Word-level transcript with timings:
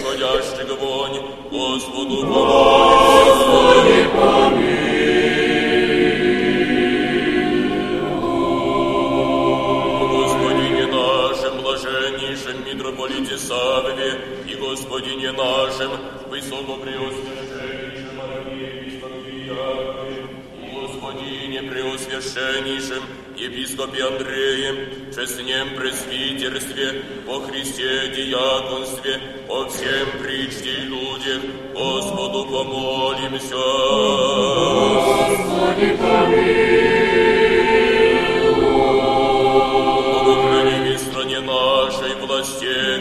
Входящих 0.00 0.78
вонь, 0.80 1.20
Господу 1.50 2.26
помолимся. 2.26 3.78
О 10.00 10.06
Господине 10.06 10.86
нашем, 10.86 11.62
блаженнейшем 11.62 12.64
митрополите 12.66 13.36
Савве, 13.38 14.10
и 14.46 14.54
Господине 14.54 15.32
нашем, 15.32 15.90
высокопреосвященнейшем 16.28 18.20
архиепископе 18.20 19.32
Якове, 19.46 20.26
Господине 20.72 21.62
преосвященнейшем 21.62 23.02
епископе 23.36 24.02
Андреем, 24.04 24.76
честнем 25.18 25.74
пресвитерстве, 25.74 27.02
о 27.26 27.40
Христе 27.40 28.08
диаконстве, 28.14 29.20
о 29.48 29.68
всем 29.68 30.08
причте 30.22 30.70
и 30.70 30.82
людях, 30.82 31.42
Господу 31.74 32.44
помолимся. 32.44 33.56
Богохрани 40.24 40.94
в 40.94 41.00
стране 41.00 41.40
нашей, 41.40 42.14
властях 42.20 42.97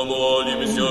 помолимся. 0.00 0.82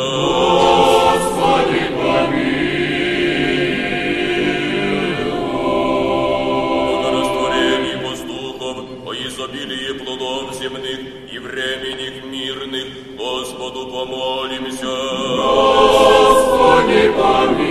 О 7.02 7.12
растворении 7.12 7.96
воздухов, 8.04 8.78
о 9.06 9.14
изобилии 9.14 9.94
плодов 9.98 10.54
земных 10.54 11.00
и 11.32 11.40
временных 11.40 12.26
мирных, 12.26 12.86
Господу 13.18 13.88
помолимся. 13.88 14.96
Плавающих, 17.16 17.69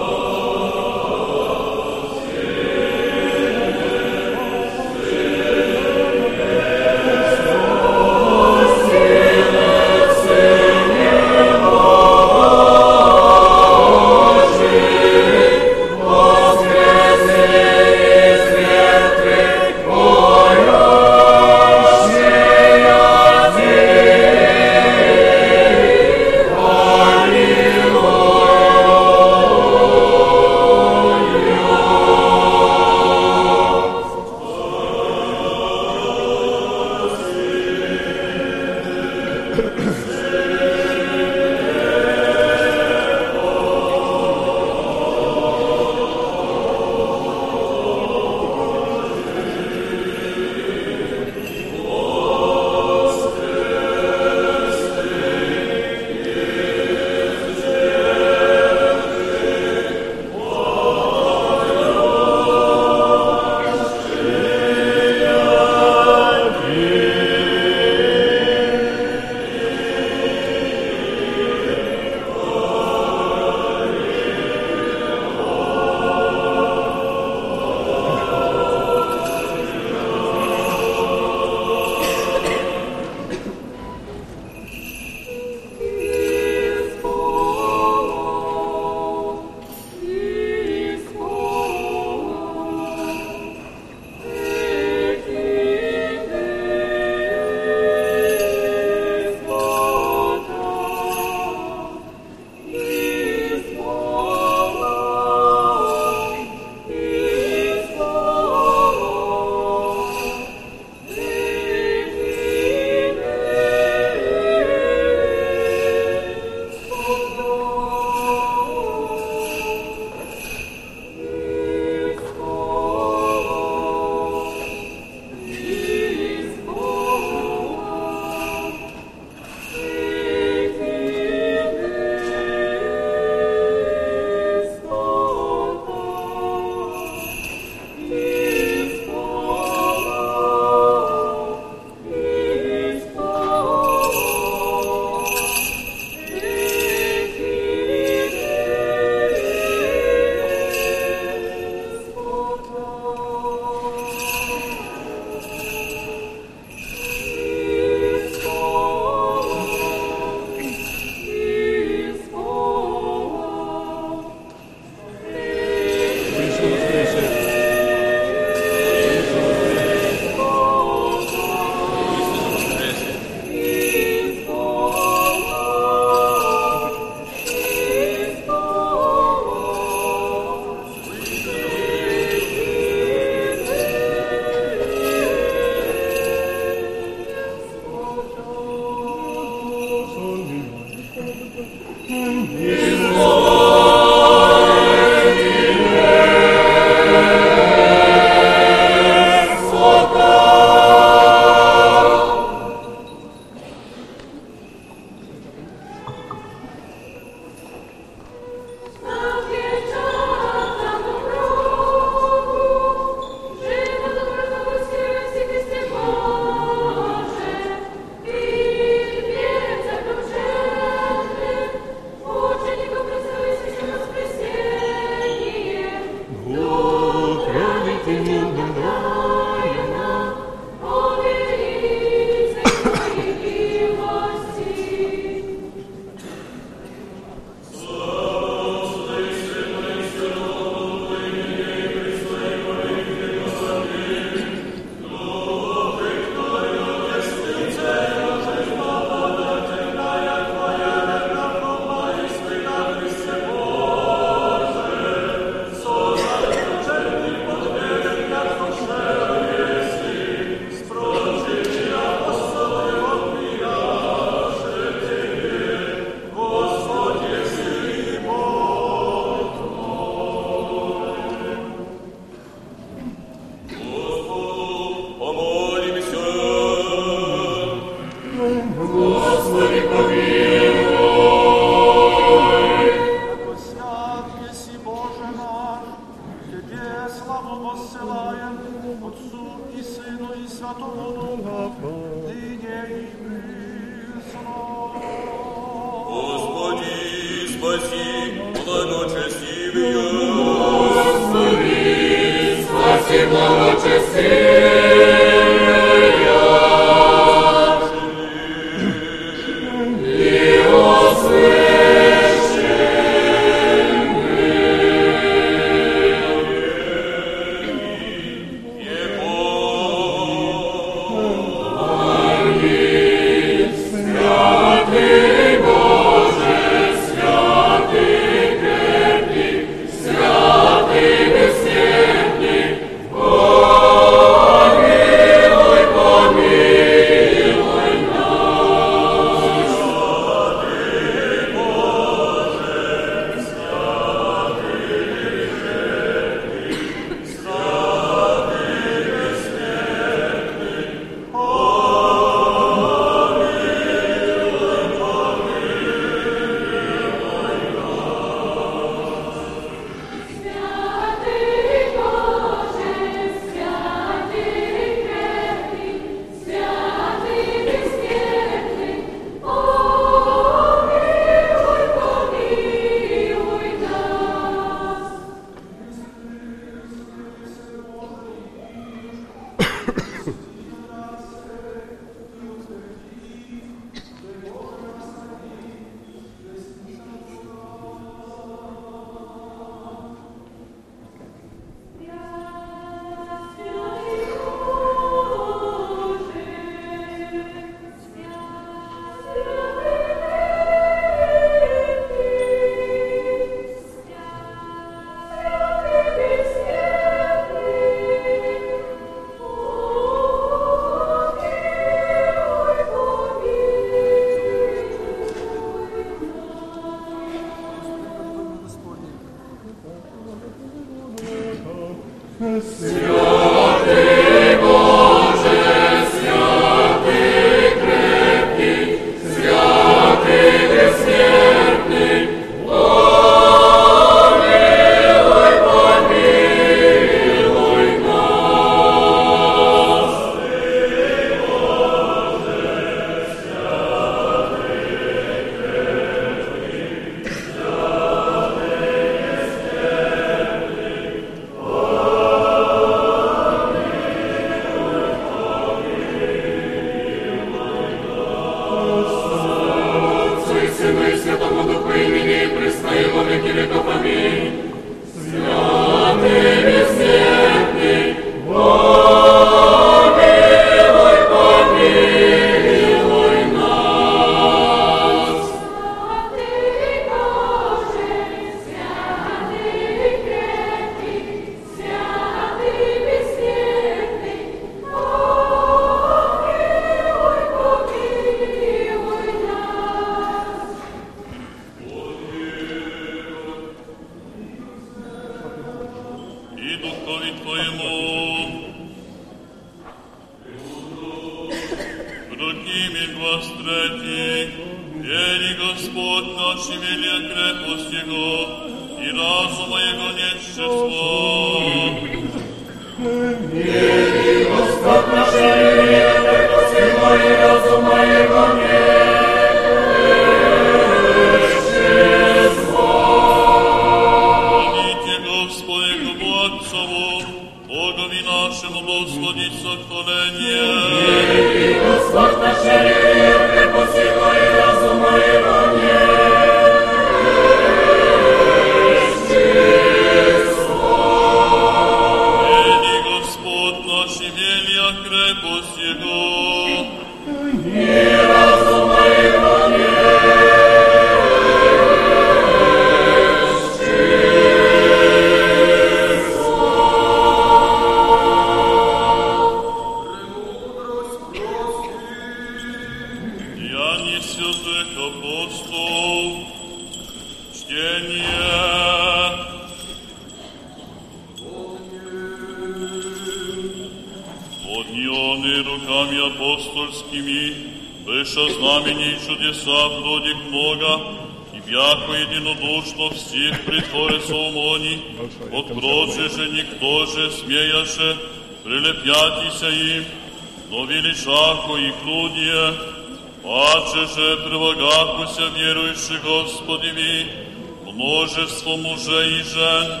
превзошло 598.62 598.76
мужей 598.76 599.40
и 599.40 599.42
жен, 599.42 600.00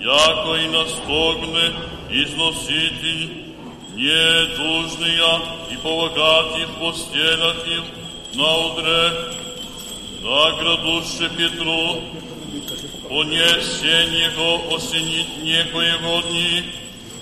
яко 0.00 0.54
и 0.54 0.68
настогне 0.68 1.72
износитель, 2.10 3.54
недужния 3.94 5.40
и 5.70 5.76
полагатих 5.76 6.68
постелятих 6.80 7.84
на 8.34 8.56
удре, 8.66 9.12
наградуще 10.22 11.28
Петру, 11.36 12.00
понесе 13.08 14.06
Него 14.10 14.76
осенит 14.76 15.42
некоего 15.42 16.20
дни, 16.22 16.64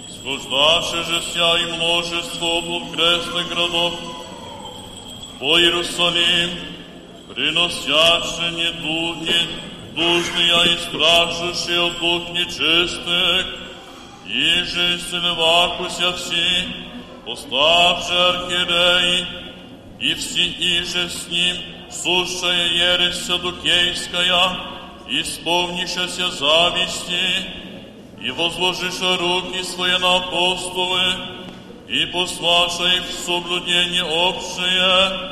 схождаше 0.09 1.05
же 1.05 1.23
ся 1.33 1.59
и 1.59 1.73
множество 1.73 2.59
облуд 2.59 2.93
крестных 2.93 3.49
городов 3.49 3.95
по 5.39 5.59
Иерусалим, 5.59 6.51
приносяше 7.35 8.51
недуги, 8.53 9.62
недужния 9.98 10.64
и 10.64 10.78
спрашивающие 10.78 11.82
о 11.82 11.90
дух 12.00 12.30
нечистых, 12.30 13.46
и 14.28 14.64
же 14.64 14.96
исцелевакуся 14.98 16.14
все, 16.14 16.68
поставши 17.26 18.14
архиереи, 18.14 19.28
и 20.00 20.14
все 20.14 20.46
иже 20.46 21.10
с 21.10 21.28
ним, 21.28 21.58
сущая 21.90 22.68
ересь 22.68 23.26
садукейская, 23.26 24.58
исполнишася 25.10 26.30
зависти, 26.32 27.48
и 28.22 28.32
возложиша 28.32 29.18
руки 29.18 29.64
свои 29.64 29.98
на 29.98 30.18
апостолы, 30.18 31.02
и 31.88 32.06
послаша 32.08 32.86
их 32.96 33.08
в 33.08 33.26
соблюдение 33.26 34.04
общее. 34.04 35.31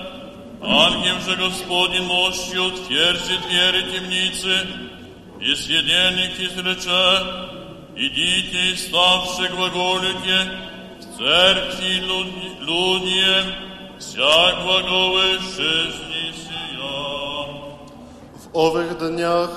Ангел 1.29 1.29
же 1.29 1.35
Господень 1.35 2.07
ночью 2.07 2.65
отверзит 2.65 3.41
двери 3.47 3.91
темницы, 3.91 4.67
и 5.39 5.53
свидетельник 5.55 6.39
изрече, 6.39 7.27
идите 7.95 8.71
и 8.71 8.75
ставши 8.75 9.47
глаголите 9.55 10.49
в 10.99 11.17
церкви 11.17 11.99
люд- 11.99 12.59
людям, 12.59 13.45
всяк 13.99 14.63
глаголы 14.63 15.37
жизни 15.39 16.33
сия. 16.33 17.45
W 18.43 18.55
owych 18.55 18.97
dniach 18.97 19.49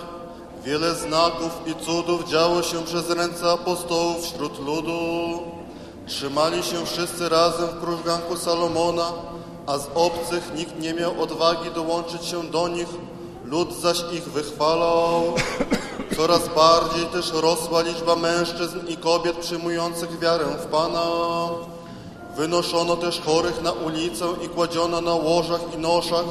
wiele 0.65 0.95
znaków 0.95 1.53
i 1.67 1.85
cudów 1.85 2.29
działo 2.31 2.63
się 2.63 2.85
przez 2.85 3.11
ręce 3.11 3.51
apostołów 3.51 4.27
wśród 4.27 4.59
ludu. 4.67 5.43
Trzymali 6.07 6.63
się 6.63 6.87
wszyscy 6.87 7.29
razem 7.29 7.67
w 7.69 7.81
krużganku 7.81 8.37
Salomona, 8.37 9.13
a 9.68 9.78
z 9.78 9.88
obcych 9.96 10.52
nikt 10.56 10.80
nie 10.80 10.94
miał 10.94 11.22
odwagi 11.22 11.72
dołączyć 11.76 12.26
się 12.26 12.44
do 12.44 12.68
nich, 12.68 12.88
lud 13.46 13.82
zaś 13.82 13.98
ich 14.14 14.24
wychwalał. 14.24 15.24
Coraz 16.18 16.42
bardziej 16.56 17.06
też 17.06 17.34
rosła 17.34 17.82
liczba 17.82 18.16
mężczyzn 18.16 18.80
i 18.88 18.98
kobiet 18.98 19.38
przyjmujących 19.38 20.20
wiarę 20.20 20.46
w 20.46 20.66
Pana. 20.66 21.04
Wynoszono 22.38 22.96
też 22.96 23.22
chorych 23.22 23.62
na 23.62 23.72
ulicę 23.72 24.26
i 24.46 24.50
kładziono 24.50 25.02
na 25.02 25.14
łożach 25.14 25.62
i 25.76 25.78
noszach, 25.78 26.26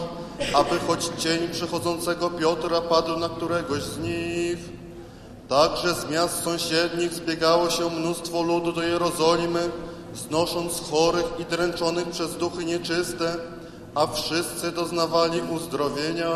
aby 0.55 0.79
choć 0.87 1.11
cień 1.19 1.49
przychodzącego 1.49 2.31
Piotra 2.31 2.81
padł 2.81 3.17
na 3.17 3.29
któregoś 3.29 3.83
z 3.83 3.99
nich. 3.99 4.59
Także 5.49 5.95
z 5.95 6.11
miast 6.11 6.45
sąsiednich 6.45 7.13
zbiegało 7.13 7.71
się 7.71 7.91
mnóstwo 7.91 8.43
ludu 8.43 8.73
do 8.73 8.83
Jerozolimy, 8.83 9.71
znosząc 10.15 10.91
chorych 10.91 11.27
i 11.39 11.45
dręczonych 11.45 12.09
przez 12.09 12.37
duchy 12.37 12.65
nieczyste, 12.65 13.37
a 13.95 14.07
wszyscy 14.07 14.73
doznawali 14.73 15.41
uzdrowienia. 15.51 16.31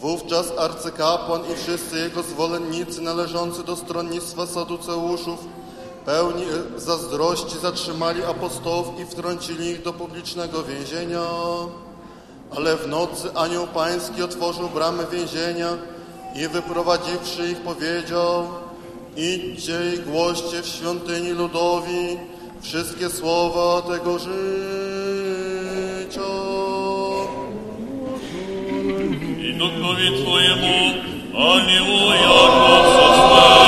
Wówczas 0.00 0.52
arcykapłan 0.58 1.40
i 1.52 1.56
wszyscy 1.56 1.98
jego 1.98 2.22
zwolennicy 2.22 3.00
należący 3.00 3.64
do 3.64 3.76
stronnictwa 3.76 4.46
saduceuszów, 4.46 5.38
pełni 6.04 6.44
zazdrości 6.76 7.58
zatrzymali 7.58 8.24
apostołów 8.24 9.00
i 9.00 9.04
wtrącili 9.04 9.66
ich 9.66 9.82
do 9.82 9.92
publicznego 9.92 10.62
więzienia. 10.62 11.22
Ale 12.56 12.76
w 12.76 12.88
nocy 12.88 13.34
anioł 13.34 13.66
pański 13.66 14.22
otworzył 14.22 14.68
bramy 14.68 15.06
więzienia 15.12 15.68
i 16.34 16.48
wyprowadziwszy 16.48 17.48
ich 17.48 17.60
powiedział 17.60 18.48
Idźcie 19.18 19.78
i 19.94 19.98
głoście 19.98 20.62
w 20.62 20.66
świątyni 20.66 21.30
ludowi 21.30 22.18
wszystkie 22.62 23.10
słowa 23.10 23.82
tego 23.82 24.18
życia. 24.18 24.28
I 29.40 29.54
duchowi 29.54 30.22
Twojemu, 30.22 30.94
Aleluja, 31.34 32.28
głos 32.28 33.67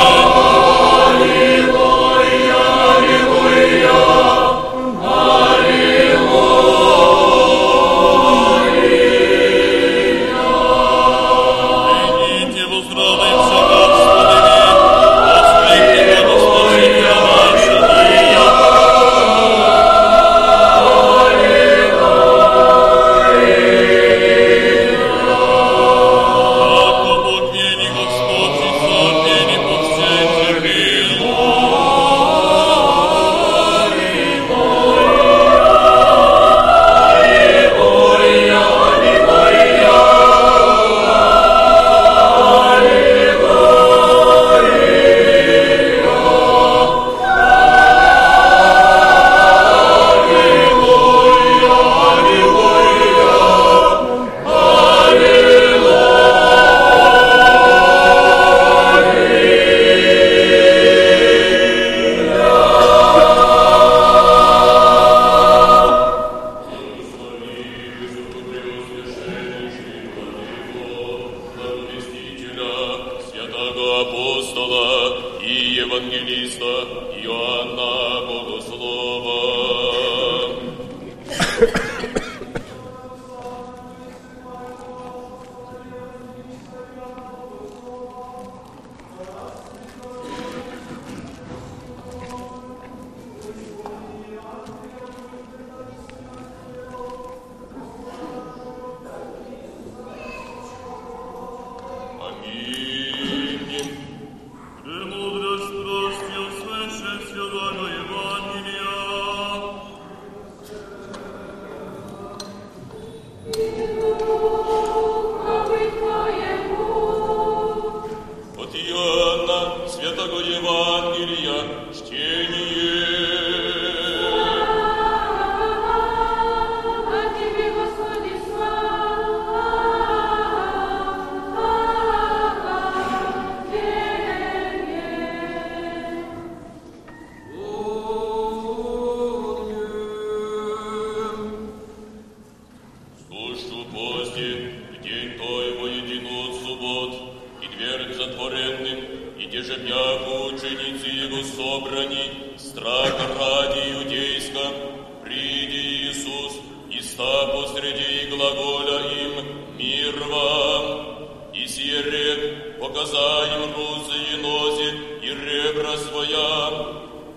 Иисус, 157.00 157.02
и 157.02 157.02
ста 157.02 157.46
посреди 157.46 158.26
глаголя 158.30 159.00
им 159.10 159.76
мир 159.78 160.24
вам. 160.24 161.52
И 161.54 161.66
сие 161.66 162.02
рек, 162.02 162.78
показа 162.78 163.46
им 163.56 163.74
руцы 163.74 164.16
и 164.32 164.36
нози, 164.36 164.90
и 165.22 165.28
ребра 165.28 165.96
своя, 165.96 166.70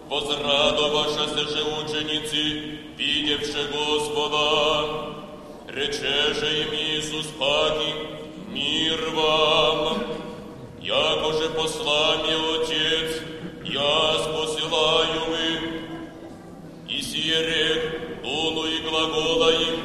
возрадовавшися 0.10 1.49
же 1.49 1.63
ученицы, 1.82 2.80
видевши 2.97 3.67
Господа, 3.71 5.13
Рече 5.67 6.34
же 6.34 6.62
им 6.62 6.73
Иисус 6.73 7.28
Паки, 7.39 7.93
мир 8.49 8.99
вам, 9.15 10.04
яко 10.82 11.34
же 11.34 11.49
посла 11.49 12.17
мне 12.17 12.36
Отец, 12.56 13.21
я 13.65 14.13
посылаю 14.38 15.21
вы. 15.30 15.73
И 16.88 17.02
сие 17.02 17.41
глагола 18.93 19.49
им, 19.49 19.79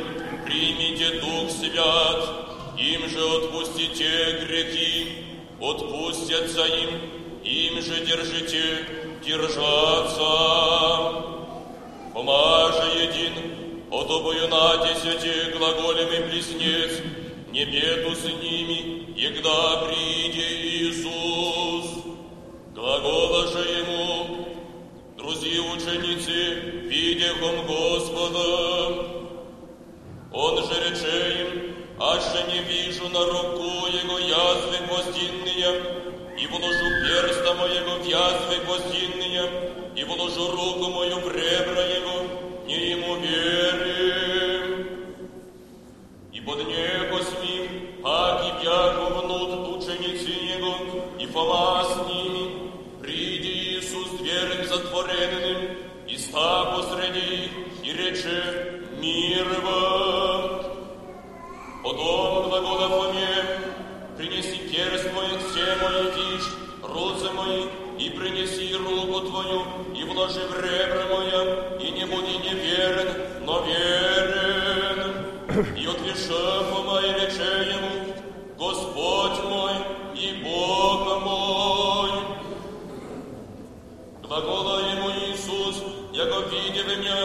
примите 0.44 1.20
Дух 1.20 1.50
Свят, 1.50 2.20
им 2.78 3.08
же 3.08 3.24
отпустите 3.24 4.44
грехи, 4.44 5.24
отпустятся 5.58 6.66
им, 6.66 6.90
им 7.42 7.80
же 7.80 8.04
держите, 8.04 8.86
держаться. 9.24 10.28
Помаже 12.12 13.04
един, 13.04 13.88
подобою 13.90 14.46
на 14.48 14.76
десяти 14.76 15.52
глаголем 15.56 16.28
близнец, 16.28 17.00
не 17.50 17.64
беду 17.64 18.14
с 18.14 18.24
ними, 18.24 19.14
егда 19.16 19.86
приди 19.86 20.90
Иисус. 20.90 22.04
Глагола 22.74 23.46
же 23.48 23.58
ему, 23.58 24.47
друзі 25.27 25.59
ученицы, 25.75 26.37
видехом 26.89 27.65
Господа. 27.65 29.23
Он 30.33 30.57
же 30.57 30.75
рече 30.83 31.41
им, 31.41 31.75
аще 31.99 32.43
не 32.51 32.59
вижу 32.59 33.07
на 33.09 33.25
руку 33.25 33.87
его 33.87 34.19
язвы 34.19 34.77
гвоздинные, 34.87 35.69
и 36.37 36.47
вложу 36.47 36.87
перста 37.05 37.53
моего 37.53 38.03
в 38.03 38.07
язвы 38.07 38.57
гвоздинные, 38.65 39.43
и 39.95 40.03
вложу 40.03 40.51
руку 40.51 40.89
мою 40.89 41.17
в 41.19 41.27
ребра 41.27 41.83
его, 41.83 42.65
не 42.65 42.89
ему 42.89 43.15
верим. 43.17 44.87
И 46.33 46.41
под 46.41 46.67
небо 46.67 47.21
с 47.21 47.31
ним, 47.43 48.03
аки 48.03 48.65
бяху 48.65 49.13
внут 49.13 49.77
ученицы 49.77 50.31
его, 50.57 50.75
и 51.19 51.25
Фома 51.27 51.83
с 51.83 52.07
ними, 52.07 52.16
приди 52.16 52.16
Иисус 52.16 52.16
дверем 55.08 55.78
и 56.06 56.16
ста 56.16 56.76
посреди 56.76 57.44
их, 57.44 57.50
и 57.82 57.92
рече 57.92 58.82
мир 58.98 59.46
вам. 59.62 60.62
Потом 61.82 62.48
глагола 62.48 62.88
Фоме, 62.88 63.44
принеси 64.16 64.58
перст 64.70 65.12
мой, 65.14 65.28
все 65.38 65.76
мои 65.82 66.04
тишь, 66.12 66.48
руцы 66.82 67.30
мои, 67.32 67.64
и 67.98 68.10
принеси 68.10 68.74
руку 68.74 69.20
твою, 69.28 69.62
и 69.94 70.04
вложи 70.04 70.40
в 70.40 70.60
ребра 70.60 71.04
моя, 71.14 71.78
и 71.78 71.90
не 71.90 72.04
буди 72.04 72.38
неверен, 72.38 73.44
но 73.44 73.62
верен. 73.62 75.26
И 75.76 75.86
отвеши 75.86 76.64
Фома 76.70 77.00
и 77.00 77.12
рече 77.20 77.70
ему, 77.74 78.14
Господь 78.58 79.44
мой 79.44 79.74
и 80.14 80.42
Бог 80.44 81.22
мой. 81.22 81.87
Глагола 84.28 84.80
ему 84.80 85.08
Иисус, 85.10 85.82
яко 86.12 86.40
видев 86.50 86.86
меня, 86.86 87.16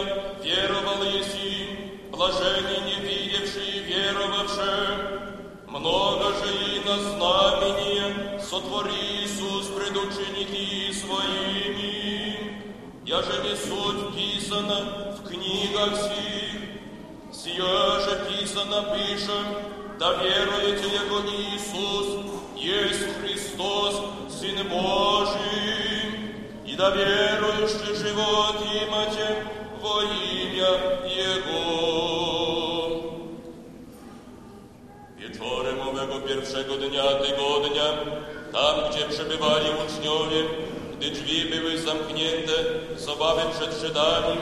веровал 0.42 1.02
Иси, 1.02 2.00
блаженный 2.10 2.80
не 2.80 2.96
видевший 3.06 3.76
и 3.76 3.80
веровавший. 3.80 5.34
Много 5.66 6.32
же 6.32 6.50
и 6.64 6.88
на 6.88 6.98
знамение 6.98 8.40
сотвори 8.40 9.22
Иисус 9.22 9.66
пред 9.66 9.94
ученики 9.94 10.94
своими. 10.94 12.62
Я 13.04 13.20
же 13.22 13.42
не 13.42 13.54
суть 13.54 14.16
писана 14.16 15.14
в 15.18 15.28
книгах 15.28 15.94
сих, 15.98 16.62
Сия 17.34 18.00
же 18.00 18.30
писано 18.30 18.96
пишем, 18.96 19.44
да 19.98 20.14
веруете, 20.14 20.88
яко 20.88 21.20
Иисус 21.28 22.24
есть 22.56 23.04
Христос, 23.20 24.00
Сын 24.30 24.66
Божий, 24.70 26.13
и 26.73 26.75
да 26.75 26.89
верующий 26.91 27.95
живот 27.95 28.61
имате 28.61 29.43
во 29.81 30.03
имя 30.03 30.71
Jego. 31.07 31.59
Wieczorem 35.17 35.79
owego 35.81 36.19
pierwszego 36.21 36.77
dnia 36.77 37.03
tygodnia, 37.03 37.89
tam 38.51 38.89
gdzie 38.89 39.05
przebywali 39.09 39.65
uczniowie, 39.85 40.43
gdy 40.97 41.11
drzwi 41.11 41.45
były 41.45 41.77
zamknięte 41.77 42.53
z 42.97 43.07
obawy 43.07 43.41
przed 43.51 43.81
Żydami, 43.81 44.37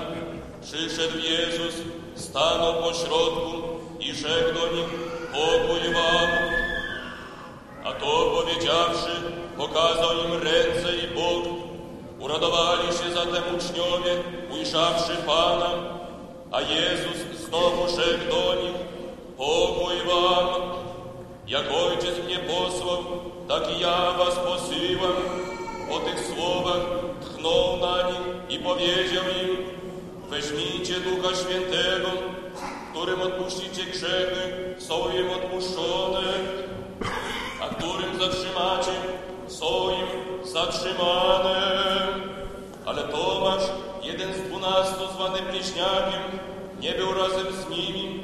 przyszedł 0.61 1.17
Jezus, 1.17 1.75
stanął 2.15 2.83
pośrodku 2.83 3.63
i 3.99 4.13
rzekł 4.13 4.53
do 4.53 4.75
nich, 4.75 4.89
pokój 5.31 5.93
wam. 5.93 6.29
A 7.83 7.91
to 7.93 8.35
powiedziawszy, 8.35 9.11
pokazał 9.57 10.11
im 10.25 10.33
ręce 10.33 10.95
i 10.95 11.07
bok. 11.15 11.67
Uradowali 12.22 12.88
się 12.88 13.14
zatem 13.14 13.42
uczniowie, 13.56 14.12
ujrzawszy 14.52 15.16
Pana, 15.26 15.70
a 16.52 16.60
Jezus 16.60 17.46
znowu 17.46 17.88
rzekł 17.88 18.30
do 18.30 18.62
nich, 18.62 18.76
pokój 19.36 19.96
wam. 20.06 20.46
Jak 21.46 21.64
Ojciec 21.70 22.24
mnie 22.24 22.38
posłał, 22.38 22.98
tak 23.48 23.76
i 23.76 23.80
ja 23.80 24.12
was 24.18 24.34
posyłam. 24.34 25.16
Po 25.88 25.98
tych 25.98 26.20
słowach 26.26 26.82
tchnął 27.20 27.76
na 27.76 28.10
nich 28.10 28.58
i 28.58 28.58
powiedział 28.64 29.24
im, 29.44 29.56
weźmijcie 30.30 30.94
Ducha 31.00 31.36
Świętego, 31.36 32.08
którym 32.90 33.20
odpuścicie 33.20 33.84
grzechy, 33.84 34.74
są 34.78 34.94
im 34.94 35.30
odpuszczone, 35.30 36.28
a 37.62 37.74
którym 37.74 38.18
zatrzymacie, 38.18 38.92
są 39.52 39.90
im 39.90 40.46
zatrzymane. 40.46 41.56
Ale 42.86 43.02
Tomasz, 43.02 43.62
jeden 44.02 44.34
z 44.34 44.40
dwunastu 44.40 45.12
zwany 45.14 45.42
Bliźniakiem, 45.42 46.22
nie 46.80 46.92
był 46.92 47.14
razem 47.14 47.46
z 47.52 47.70
nimi. 47.70 48.20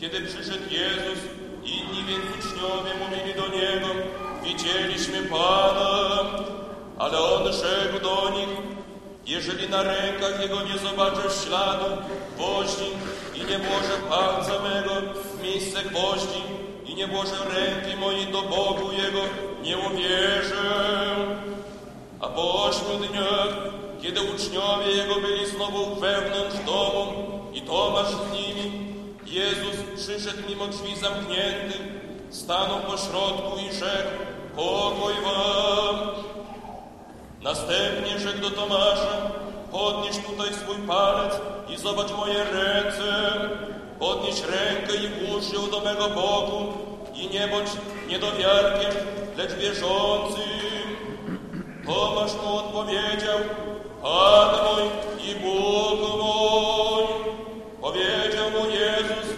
Kiedy 0.00 0.20
przyszedł 0.20 0.64
Jezus, 0.70 1.24
inni 1.64 2.04
więc 2.08 2.24
uczniowie 2.38 2.90
mówili 3.00 3.34
do 3.34 3.56
Niego, 3.56 3.86
widzieliśmy 4.42 5.22
Pana. 5.22 6.24
Ale 6.98 7.18
on 7.18 7.52
rzekł 7.52 8.00
do 8.02 8.30
nich, 8.30 8.48
jeżeli 9.26 9.68
na 9.68 9.82
rękach 9.82 10.40
jego 10.42 10.62
nie 10.62 10.78
zobaczę 10.78 11.22
śladu 11.44 11.84
gwoździ 12.36 12.90
i 13.34 13.38
nie 13.38 13.58
włożę 13.58 13.96
palca 14.08 14.52
mego 14.62 14.90
w 15.34 15.42
miejsce 15.42 15.82
gwoździ 15.82 16.42
i 16.86 16.94
nie 16.94 17.06
włożę 17.06 17.36
ręki 17.54 17.96
mojej 17.96 18.26
do 18.26 18.42
Bogu 18.42 18.92
jego, 18.92 19.20
nie 19.62 19.78
uwierzę. 19.78 21.16
A 22.20 22.26
po 22.28 22.64
ośmiu 22.64 23.08
dniach, 23.08 23.54
kiedy 24.02 24.20
uczniowie 24.20 24.90
jego 24.96 25.14
byli 25.14 25.46
znowu 25.46 25.94
wewnątrz 25.94 26.64
domu 26.66 27.30
i 27.52 27.62
Tomasz 27.62 28.08
z 28.08 28.32
nimi, 28.32 28.94
Jezus 29.26 29.76
przyszedł 29.96 30.48
mimo 30.48 30.66
drzwi 30.66 30.96
zamkniętych, 30.96 31.82
stanął 32.30 32.80
pośrodku 32.80 33.58
i 33.58 33.74
rzekł, 33.74 34.10
pokój 34.56 35.14
wam. 35.24 35.96
Następnie 37.42 38.18
rzekł 38.18 38.38
do 38.38 38.50
Tomasza, 38.50 39.30
podnieś 39.72 40.16
tutaj 40.16 40.54
swój 40.54 40.76
palec 40.76 41.40
i 41.68 41.76
zobacz 41.76 42.12
moje 42.12 42.44
ręce. 42.44 43.32
Podnieś 43.98 44.40
rękę 44.40 44.94
i 44.96 45.08
włóż 45.08 45.52
ją 45.52 45.70
do 45.70 45.80
mego 45.80 46.08
boku 46.08 46.72
i 47.14 47.28
nie 47.28 47.48
bądź 47.48 47.70
niedowiarkiem, 48.10 48.90
lecz 49.36 49.52
wierzącym. 49.52 50.86
Tomasz 51.86 52.34
mu 52.34 52.56
odpowiedział, 52.56 53.38
Pan 54.02 54.50
mój 54.64 54.84
i 55.30 55.34
Bóg 55.34 56.00
mój. 56.18 57.04
Powiedział 57.80 58.50
mu 58.50 58.70
Jezus, 58.70 59.28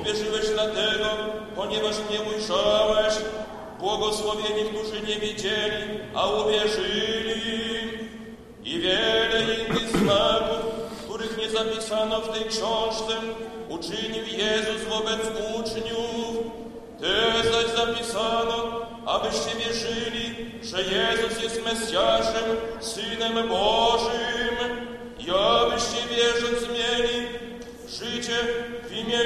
uwierzyłeś 0.00 0.46
dlatego, 0.48 1.06
ponieważ 1.56 1.96
mnie 1.98 2.20
ujrzałeś. 2.20 3.14
Błogosławieni, 3.80 4.70
którzy 4.70 5.00
nie 5.00 5.16
widzieli, 5.16 6.00
a 6.14 6.26
uwierzyli. 6.26 7.76
I 8.64 8.80
wiele 8.80 9.54
innych 9.54 9.88
znaków, 9.90 10.72
których 11.04 11.38
nie 11.38 11.50
zapisano 11.50 12.20
w 12.20 12.28
tej 12.28 12.48
książce, 12.48 13.14
uczynił 13.68 14.24
Jezus 14.24 14.84
wobec 14.88 15.20
uczniów. 15.60 16.25
Te 17.00 17.50
zaś 17.50 17.66
zapisano, 17.76 18.86
abyście 19.06 19.50
wierzyli, 19.56 20.50
że 20.62 20.82
Jezus 20.82 21.42
jest 21.42 21.64
Mesjaszem, 21.64 22.44
Synem 22.80 23.48
Bożym 23.48 24.56
i 25.18 25.30
abyście 25.30 26.08
wierząc 26.10 26.68
mieli 26.68 27.28
życie 27.88 28.38
w 28.88 28.92
imię. 28.92 29.18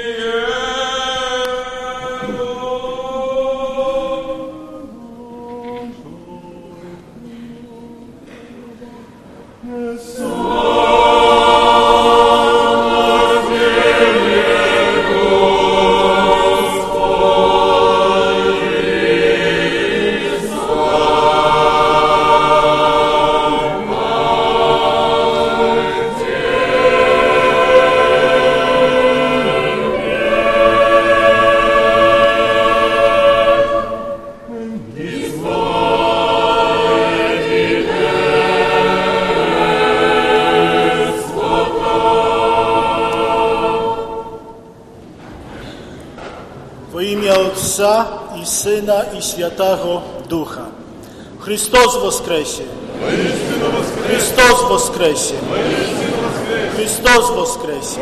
Syna 48.51 49.03
i 49.19 49.21
Świętego 49.21 50.01
Ducha. 50.29 50.65
Chrystus 51.39 51.97
woskresie. 52.01 52.63
Chrystus 54.07 54.69
woskresie. 54.69 55.33
Chrystus 56.75 57.31
woskresie. 57.35 58.01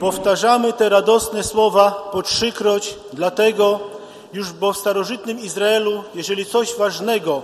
Powtarzamy 0.00 0.72
te 0.72 0.88
radosne 0.88 1.44
słowa 1.44 2.08
po 2.12 2.22
trzykroć, 2.22 2.94
dlatego 3.12 3.80
już 4.32 4.52
bo 4.52 4.72
w 4.72 4.76
starożytnym 4.76 5.40
Izraelu, 5.40 6.04
jeżeli 6.14 6.46
coś 6.46 6.74
ważnego 6.74 7.42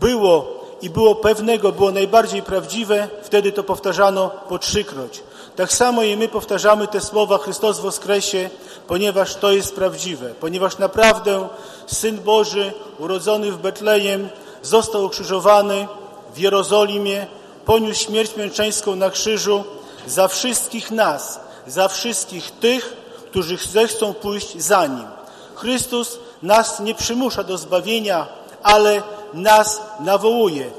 było 0.00 0.64
i 0.82 0.90
było 0.90 1.14
pewnego, 1.14 1.72
było 1.72 1.90
najbardziej 1.90 2.42
prawdziwe, 2.42 3.08
wtedy 3.22 3.52
to 3.52 3.62
powtarzano 3.62 4.30
po 4.48 4.58
trzykroć. 4.58 5.22
Tak 5.56 5.72
samo 5.72 6.02
i 6.02 6.16
my 6.16 6.28
powtarzamy 6.28 6.88
te 6.88 7.00
słowa 7.00 7.38
Chrystus 7.38 7.78
woskresie, 7.78 8.50
ponieważ 8.86 9.34
to 9.34 9.52
jest 9.52 9.74
prawdziwe, 9.74 10.34
ponieważ 10.40 10.78
naprawdę 10.78 11.48
Syn 11.86 12.18
Boży 12.18 12.72
urodzony 12.98 13.52
w 13.52 13.58
Betlejem 13.58 14.28
został 14.62 15.04
ukrzyżowany 15.04 15.88
w 16.34 16.38
Jerozolimie, 16.38 17.26
poniósł 17.64 18.04
śmierć 18.04 18.36
męczeńską 18.36 18.96
na 18.96 19.10
krzyżu 19.10 19.64
za 20.06 20.28
wszystkich 20.28 20.90
nas, 20.90 21.40
za 21.66 21.88
wszystkich 21.88 22.50
tych, 22.50 22.96
którzy 23.30 23.56
zechcą 23.56 24.14
pójść 24.14 24.62
za 24.62 24.86
Nim. 24.86 25.06
Chrystus 25.54 26.18
nas 26.42 26.80
nie 26.80 26.94
przymusza 26.94 27.44
do 27.44 27.58
zbawienia, 27.58 28.26
ale 28.62 29.02
nas 29.34 29.80
nawołuje, 30.00 30.70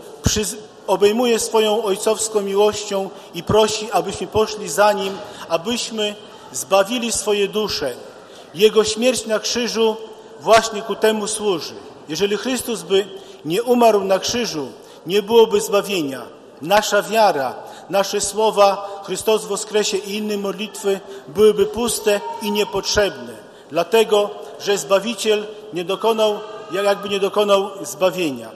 obejmuje 0.87 1.39
swoją 1.39 1.83
ojcowską 1.83 2.41
miłością 2.41 3.09
i 3.33 3.43
prosi, 3.43 3.91
abyśmy 3.91 4.27
poszli 4.27 4.69
za 4.69 4.93
Nim, 4.93 5.17
abyśmy 5.49 6.15
zbawili 6.51 7.11
swoje 7.11 7.47
dusze. 7.47 7.93
Jego 8.53 8.83
śmierć 8.83 9.25
na 9.25 9.39
krzyżu 9.39 9.95
właśnie 10.39 10.81
ku 10.81 10.95
temu 10.95 11.27
służy. 11.27 11.73
Jeżeli 12.09 12.37
Chrystus 12.37 12.81
by 12.81 13.07
nie 13.45 13.63
umarł 13.63 14.03
na 14.03 14.19
krzyżu, 14.19 14.67
nie 15.05 15.21
byłoby 15.21 15.61
zbawienia. 15.61 16.21
Nasza 16.61 17.01
wiara, 17.01 17.55
nasze 17.89 18.21
słowa 18.21 19.01
Chrystus 19.05 19.45
woskresie 19.45 19.97
i 19.97 20.15
inne 20.15 20.37
modlitwy 20.37 20.99
byłyby 21.27 21.65
puste 21.65 22.21
i 22.41 22.51
niepotrzebne. 22.51 23.33
Dlatego, 23.69 24.29
że 24.59 24.77
Zbawiciel 24.77 25.45
nie 25.73 25.83
dokonał, 25.83 26.39
jakby 26.71 27.09
nie 27.09 27.19
dokonał 27.19 27.69
zbawienia. 27.81 28.49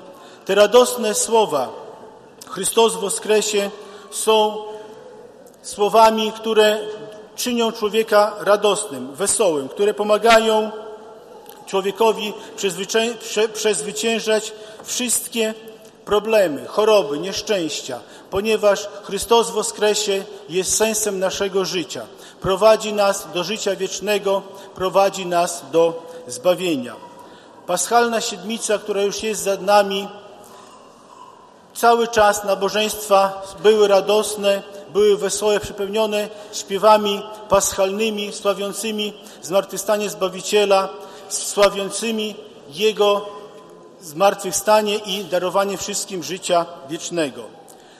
Te 0.45 0.55
radosne 0.55 1.15
słowa 1.15 1.69
Chrystus 2.49 2.95
woskresie 2.95 3.69
są 4.11 4.57
słowami, 5.61 6.31
które 6.31 6.77
czynią 7.35 7.71
człowieka 7.71 8.35
radosnym, 8.39 9.15
wesołym, 9.15 9.69
które 9.69 9.93
pomagają 9.93 10.71
człowiekowi 11.65 12.33
przezwycię- 12.57 13.17
prze- 13.17 13.49
przezwyciężać 13.49 14.51
wszystkie 14.83 15.53
problemy, 16.05 16.65
choroby, 16.67 17.19
nieszczęścia, 17.19 17.99
ponieważ 18.29 18.87
Chrystus 19.03 19.49
woskresie 19.49 20.23
jest 20.49 20.75
sensem 20.77 21.19
naszego 21.19 21.65
życia. 21.65 22.05
Prowadzi 22.41 22.93
nas 22.93 23.27
do 23.33 23.43
życia 23.43 23.75
wiecznego, 23.75 24.41
prowadzi 24.75 25.25
nas 25.25 25.63
do 25.71 26.03
zbawienia. 26.27 26.95
Paschalna 27.67 28.21
siedmica, 28.21 28.77
która 28.77 29.01
już 29.01 29.23
jest 29.23 29.41
za 29.43 29.55
nami, 29.57 30.07
Cały 31.79 32.07
czas 32.07 32.43
nabożeństwa 32.43 33.41
były 33.63 33.87
radosne, 33.87 34.61
były 34.93 35.17
wesołe, 35.17 35.59
przepełnione 35.59 36.29
śpiewami 36.53 37.21
paschalnymi, 37.49 38.33
sławiącymi 38.33 39.13
zmartwychwstanie 39.41 40.09
Zbawiciela, 40.09 40.89
sławiącymi 41.29 42.35
Jego 42.69 43.25
zmartwychwstanie 44.01 44.95
i 44.95 45.23
darowanie 45.23 45.77
wszystkim 45.77 46.23
życia 46.23 46.65
wiecznego. 46.89 47.43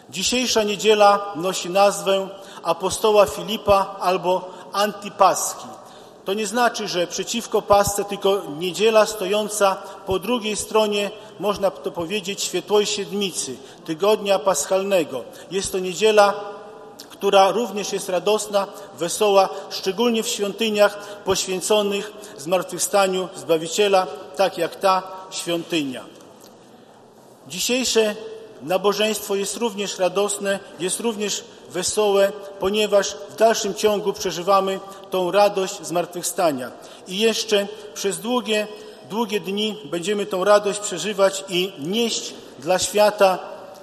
Dzisiejsza 0.09 0.63
niedziela 0.63 1.25
nosi 1.36 1.69
nazwę 1.69 2.27
apostoła 2.63 3.25
Filipa 3.25 3.95
albo 3.99 4.49
antypaski. 4.73 5.68
To 6.30 6.34
nie 6.34 6.47
znaczy, 6.47 6.88
że 6.88 7.07
przeciwko 7.07 7.61
pasce, 7.61 8.05
tylko 8.05 8.41
niedziela 8.59 9.05
stojąca 9.05 9.75
po 10.05 10.19
drugiej 10.19 10.55
stronie, 10.55 11.11
można 11.39 11.71
to 11.71 11.91
powiedzieć, 11.91 12.43
świętej 12.43 12.86
siedmicy, 12.86 13.57
tygodnia 13.86 14.39
paschalnego. 14.39 15.23
Jest 15.51 15.71
to 15.71 15.80
niedziela, 15.80 16.34
która 17.09 17.51
również 17.51 17.93
jest 17.93 18.09
radosna, 18.09 18.67
wesoła, 18.99 19.49
szczególnie 19.69 20.23
w 20.23 20.27
świątyniach 20.27 21.23
poświęconych 21.25 22.11
zmartwychwstaniu 22.38 23.30
Zbawiciela, 23.36 24.07
tak 24.36 24.57
jak 24.57 24.75
ta 24.75 25.03
świątynia. 25.32 26.05
Dzisiejsze 27.47 28.15
nabożeństwo 28.62 29.36
jest 29.36 29.57
również 29.57 29.99
radosne, 29.99 30.60
jest 30.80 30.99
również 30.99 31.43
wesołe, 31.70 32.32
ponieważ 32.60 33.16
w 33.30 33.36
dalszym 33.36 33.74
ciągu 33.74 34.14
przeżywamy 34.14 34.80
tą 35.10 35.32
radość 35.32 35.82
zmartwychwstania. 35.82 36.72
I 37.07 37.20
jeszcze 37.20 37.68
przez 37.93 38.20
długie 38.20 38.68
długie 39.10 39.39
dni 39.39 39.78
będziemy 39.86 40.26
tą 40.26 40.43
radość 40.43 40.80
przeżywać 40.80 41.43
i 41.49 41.74
nieść 41.80 42.34
dla 42.60 42.80
świata 42.80 43.39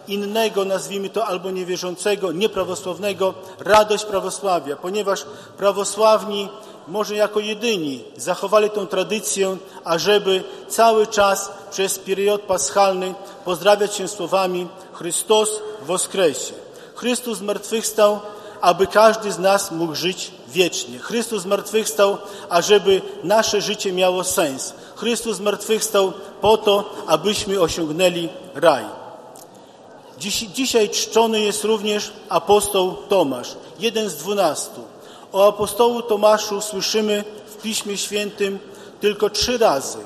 innego, 0.09 0.65
nazwijmy 0.65 1.11
to 1.11 1.27
albo 1.27 1.51
niewierzącego, 1.51 2.33
nieprawosławnego, 2.33 3.35
radość 3.59 4.05
prawosławia, 4.05 4.77
ponieważ 4.77 5.25
prawosławni 5.57 6.49
może 6.89 7.15
jako 7.15 7.41
jedyni 7.41 8.05
zachowali 8.17 8.71
tą 8.71 8.87
tradycję, 8.87 9.57
ażeby 9.85 10.45
cały 10.69 11.07
czas 11.07 11.51
przez 11.71 11.99
period 11.99 12.43
paschalny 12.43 13.15
pozdrawiać 13.45 13.95
się 13.95 14.09
słowami 14.09 14.67
Chrystus 14.93 15.49
woskresie. 15.83 16.55
Chrystus 16.95 17.39
zmartwychwstał, 17.39 18.21
aby 18.61 18.87
każdy 18.87 19.33
z 19.33 19.39
nas 19.39 19.71
mógł 19.71 19.95
żyć 19.95 20.31
wiecznie. 20.49 20.99
Chrystus 20.99 21.43
zmartwychwstał, 21.43 22.19
ażeby 22.49 23.03
nasze 23.25 23.61
życie 23.61 23.93
miało 23.93 24.25
sens. 24.25 24.75
Chrystus 24.97 25.37
zmartwychwstał 25.37 26.13
po 26.41 26.57
to, 26.57 26.95
abyśmy 27.07 27.61
osiągnęli 27.61 28.29
raj. 28.55 28.85
Dziś, 30.19 30.39
dzisiaj 30.39 30.89
czczony 30.89 31.41
jest 31.41 31.65
również 31.65 32.13
apostoł 32.29 32.97
Tomasz, 33.09 33.57
jeden 33.79 34.09
z 34.09 34.15
dwunastu. 34.15 34.81
O 35.37 35.49
apostołu 35.49 36.03
Tomaszu 36.03 36.61
słyszymy 36.61 37.25
w 37.47 37.63
Piśmie 37.63 37.97
Świętym 37.97 38.59
tylko 39.01 39.31
trzy 39.31 39.59
razy. 39.59 39.99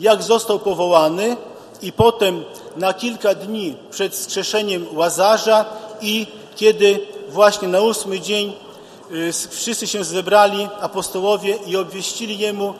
Jak 0.00 0.22
został 0.22 0.58
powołany 0.58 1.36
i 1.82 1.92
potem 1.92 2.44
na 2.76 2.94
kilka 2.94 3.34
dni 3.34 3.76
przed 3.90 4.14
skrzeszeniem 4.14 4.86
Łazarza 4.92 5.64
i 6.00 6.26
kiedy 6.56 7.06
właśnie 7.28 7.68
na 7.68 7.80
ósmy 7.80 8.20
dzień 8.20 8.52
y, 9.12 9.32
wszyscy 9.50 9.86
się 9.86 10.04
zebrali, 10.04 10.68
apostołowie, 10.80 11.58
i 11.66 11.76
obwieścili 11.76 12.38
Jemu 12.38 12.74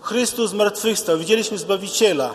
Chrystus 0.00 0.50
zmartwychwstał, 0.50 1.18
widzieliśmy 1.18 1.58
Zbawiciela. 1.58 2.30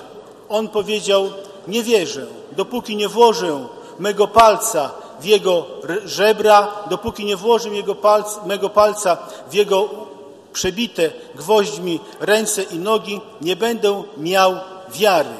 On 0.49 0.67
powiedział, 0.67 1.29
nie 1.67 1.83
wierzę, 1.83 2.25
dopóki 2.51 2.95
nie 2.95 3.09
włożę 3.09 3.67
mego 3.99 4.27
palca 4.27 5.04
w 5.25 5.27
jego 5.27 5.65
żebra, 6.05 6.67
dopóki 6.89 7.25
nie 7.25 7.37
włożę 7.37 7.69
jego 7.69 7.95
palca, 7.95 8.45
mego 8.45 8.69
palca 8.69 9.17
w 9.49 9.53
jego 9.53 9.89
przebite 10.53 11.11
gwoźdźmi 11.35 11.99
ręce 12.19 12.63
i 12.63 12.79
nogi, 12.79 13.21
nie 13.41 13.55
będę 13.55 14.03
miał 14.17 14.55
wiary. 14.89 15.35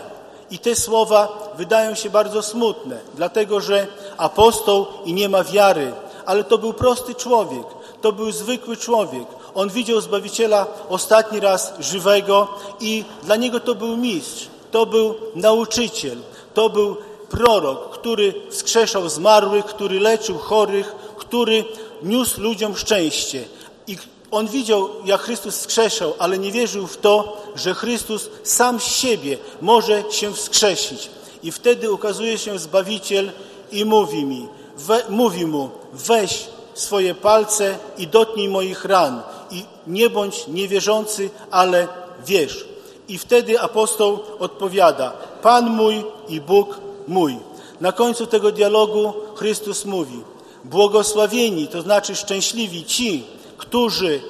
I 0.52 0.60
te 0.60 0.76
słowa 0.76 1.52
wydają 1.58 1.96
się 1.96 2.10
bardzo 2.10 2.42
smutne, 2.42 3.00
dlatego 3.16 3.62
że 3.62 3.88
apostoł 4.18 4.86
i 5.06 5.14
nie 5.14 5.30
ma 5.30 5.44
wiary, 5.44 5.92
ale 6.26 6.44
to 6.44 6.58
był 6.58 6.74
prosty 6.74 7.16
człowiek, 7.16 7.68
to 8.02 8.12
był 8.12 8.32
zwykły 8.32 8.78
człowiek. 8.78 9.28
On 9.56 9.70
widział 9.70 10.02
Zbawiciela 10.02 10.66
ostatni 10.90 11.40
raz 11.40 11.74
żywego 11.80 12.48
i 12.80 13.04
dla 13.24 13.36
niego 13.36 13.60
to 13.60 13.76
był 13.76 13.98
mistrz, 13.98 14.48
to 14.72 14.86
był 14.86 15.16
nauczyciel, 15.36 16.18
to 16.54 16.70
był 16.70 16.96
prorok, 17.30 17.92
który 17.92 18.34
wskrzeszał 18.50 19.10
zmarłych, 19.10 19.66
który 19.66 20.00
leczył 20.00 20.38
chorych, 20.38 20.96
który 21.18 21.66
niósł 22.04 22.42
ludziom 22.42 22.78
szczęście. 22.78 23.44
I 23.88 23.98
on 24.32 24.48
widział, 24.48 24.90
jak 25.06 25.22
Chrystus 25.22 25.58
wskrzeszał, 25.58 26.14
ale 26.20 26.38
nie 26.38 26.52
wierzył 26.52 26.88
w 26.88 26.98
to, 26.98 27.42
że 27.56 27.74
Chrystus 27.74 28.30
sam 28.44 28.80
z 28.80 28.84
siebie 28.84 29.38
może 29.62 30.04
się 30.10 30.34
wskrzesić. 30.34 31.10
I 31.44 31.52
wtedy 31.52 31.92
ukazuje 31.92 32.38
się 32.38 32.60
Zbawiciel 32.60 33.32
i 33.72 33.86
mówi 33.86 34.26
mi, 34.26 34.48
we, 34.78 35.04
mówi 35.10 35.46
mu, 35.46 35.70
weź 35.94 36.46
swoje 36.74 37.16
palce 37.16 37.78
i 37.98 38.08
dotknij 38.08 38.50
moich 38.50 38.86
ran 38.86 39.22
i 39.52 39.64
nie 39.88 40.10
bądź 40.10 40.48
niewierzący, 40.48 41.30
ale 41.52 41.88
wierz. 42.26 42.66
I 43.08 43.18
wtedy 43.18 43.60
apostoł 43.60 44.20
odpowiada, 44.40 45.14
Pan 45.42 45.70
mój 45.70 46.04
i 46.30 46.42
Bóg 46.42 46.85
mój. 47.08 47.38
Na 47.82 47.92
końcu 47.92 48.28
tego 48.28 48.52
dialogu 48.52 49.14
Chrystus 49.36 49.86
mówi, 49.86 50.24
błogosławieni, 50.64 51.68
to 51.68 51.82
znaczy 51.82 52.16
szczęśliwi 52.16 52.86
ci, 52.86 53.24
którzy 53.58 54.22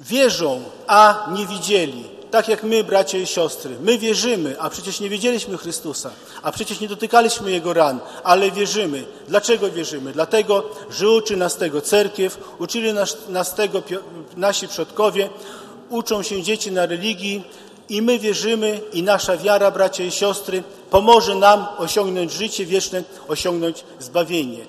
wierzą, 0.00 0.62
a 0.86 1.28
nie 1.36 1.46
widzieli. 1.46 2.04
Tak 2.30 2.48
jak 2.48 2.62
my, 2.62 2.84
bracia 2.84 3.18
i 3.18 3.26
siostry. 3.26 3.76
My 3.80 3.98
wierzymy, 3.98 4.60
a 4.60 4.70
przecież 4.70 5.00
nie 5.00 5.08
widzieliśmy 5.08 5.58
Chrystusa, 5.58 6.10
a 6.42 6.52
przecież 6.52 6.80
nie 6.80 6.88
dotykaliśmy 6.88 7.50
Jego 7.50 7.72
ran, 7.72 8.00
ale 8.24 8.50
wierzymy. 8.50 9.04
Dlaczego 9.28 9.70
wierzymy? 9.70 10.12
Dlatego, 10.12 10.64
że 10.90 11.10
uczy 11.10 11.36
nas 11.36 11.56
tego 11.56 11.80
cerkiew, 11.80 12.38
uczyli 12.58 12.92
nas, 12.92 13.16
nas 13.28 13.54
tego 13.54 13.82
nasi 14.36 14.68
przodkowie, 14.68 15.30
uczą 15.88 16.22
się 16.22 16.42
dzieci 16.42 16.72
na 16.72 16.86
religii 16.86 17.44
i 17.88 18.02
my 18.02 18.18
wierzymy 18.18 18.80
i 18.92 19.02
nasza 19.02 19.36
wiara, 19.36 19.70
bracia 19.70 20.04
i 20.04 20.10
siostry, 20.10 20.62
pomoże 20.90 21.34
nam 21.34 21.66
osiągnąć 21.78 22.32
życie 22.32 22.66
wieczne, 22.66 23.02
osiągnąć 23.28 23.84
zbawienie. 23.98 24.64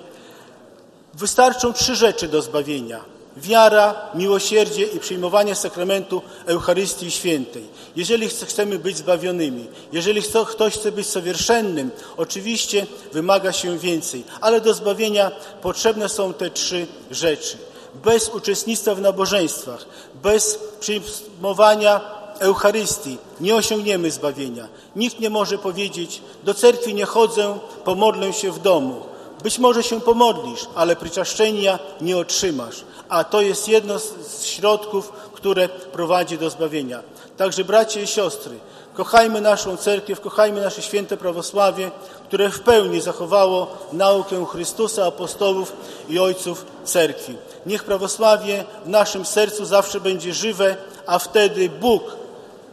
Wystarczą 1.14 1.72
trzy 1.72 1.96
rzeczy 1.96 2.28
do 2.28 2.42
zbawienia. 2.42 3.00
Wiara, 3.36 4.10
miłosierdzie 4.14 4.82
i 4.82 5.00
przyjmowanie 5.00 5.54
sakramentu 5.54 6.22
Eucharystii 6.46 7.10
Świętej. 7.10 7.64
Jeżeli 7.96 8.28
chcemy 8.28 8.78
być 8.78 8.96
zbawionymi, 8.96 9.66
jeżeli 9.92 10.22
ktoś 10.48 10.74
chce 10.74 10.92
być 10.92 11.06
sowieszennym, 11.06 11.90
oczywiście 12.16 12.86
wymaga 13.12 13.52
się 13.52 13.78
więcej, 13.78 14.24
ale 14.40 14.60
do 14.60 14.74
zbawienia 14.74 15.30
potrzebne 15.62 16.08
są 16.08 16.34
te 16.34 16.50
trzy 16.50 16.86
rzeczy. 17.10 17.56
Bez 18.04 18.28
uczestnictwa 18.28 18.94
w 18.94 19.00
nabożeństwach, 19.00 19.86
bez 20.22 20.58
przyjmowania 20.80 22.19
Eucharystii 22.40 23.18
nie 23.40 23.56
osiągniemy 23.56 24.10
zbawienia. 24.10 24.68
Nikt 24.96 25.20
nie 25.20 25.30
może 25.30 25.58
powiedzieć, 25.58 26.22
do 26.44 26.54
cerkwi 26.54 26.94
nie 26.94 27.06
chodzę, 27.06 27.58
pomodlę 27.84 28.32
się 28.32 28.52
w 28.52 28.58
domu. 28.58 29.02
Być 29.42 29.58
może 29.58 29.82
się 29.82 30.00
pomodlisz, 30.00 30.66
ale 30.74 30.96
pryczaszczenia 30.96 31.78
nie 32.00 32.16
otrzymasz. 32.16 32.84
A 33.08 33.24
to 33.24 33.40
jest 33.40 33.68
jedno 33.68 33.98
z 33.98 34.44
środków, 34.44 35.12
które 35.32 35.68
prowadzi 35.68 36.38
do 36.38 36.50
zbawienia. 36.50 37.02
Także 37.36 37.64
bracie 37.64 38.02
i 38.02 38.06
siostry, 38.06 38.58
kochajmy 38.94 39.40
naszą 39.40 39.76
cerkiew, 39.76 40.20
kochajmy 40.20 40.60
nasze 40.60 40.82
święte 40.82 41.16
prawosławie, 41.16 41.90
które 42.24 42.50
w 42.50 42.60
pełni 42.60 43.00
zachowało 43.00 43.66
naukę 43.92 44.46
Chrystusa, 44.46 45.06
apostołów 45.06 45.72
i 46.08 46.18
ojców 46.18 46.66
cerkwi. 46.84 47.34
Niech 47.66 47.84
prawosławie 47.84 48.64
w 48.84 48.88
naszym 48.88 49.24
sercu 49.24 49.64
zawsze 49.64 50.00
będzie 50.00 50.34
żywe, 50.34 50.76
a 51.06 51.18
wtedy 51.18 51.68
Bóg 51.68 52.02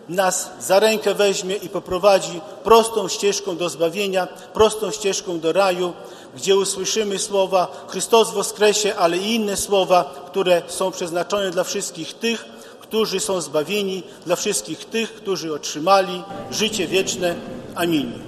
nas 0.09 0.49
za 0.59 0.79
rękę 0.79 1.13
weźmie 1.13 1.55
i 1.55 1.69
poprowadzi 1.69 2.41
prostą 2.63 3.07
ścieżką 3.07 3.57
do 3.57 3.69
zbawienia, 3.69 4.27
prostą 4.53 4.91
ścieżką 4.91 5.39
do 5.39 5.53
raju, 5.53 5.93
gdzie 6.35 6.55
usłyszymy 6.55 7.19
słowa 7.19 7.85
Chrystus 7.87 8.29
w 8.29 8.37
oskresie, 8.37 8.95
ale 8.95 9.17
i 9.17 9.35
inne 9.35 9.57
słowa, 9.57 10.13
które 10.27 10.61
są 10.67 10.91
przeznaczone 10.91 11.51
dla 11.51 11.63
wszystkich 11.63 12.13
tych, 12.13 12.45
którzy 12.79 13.19
są 13.19 13.41
zbawieni, 13.41 14.03
dla 14.25 14.35
wszystkich 14.35 14.85
tych, 14.85 15.13
którzy 15.13 15.53
otrzymali 15.53 16.23
życie 16.51 16.87
wieczne. 16.87 17.35
Amin. 17.75 18.13
Amen. 18.13 18.27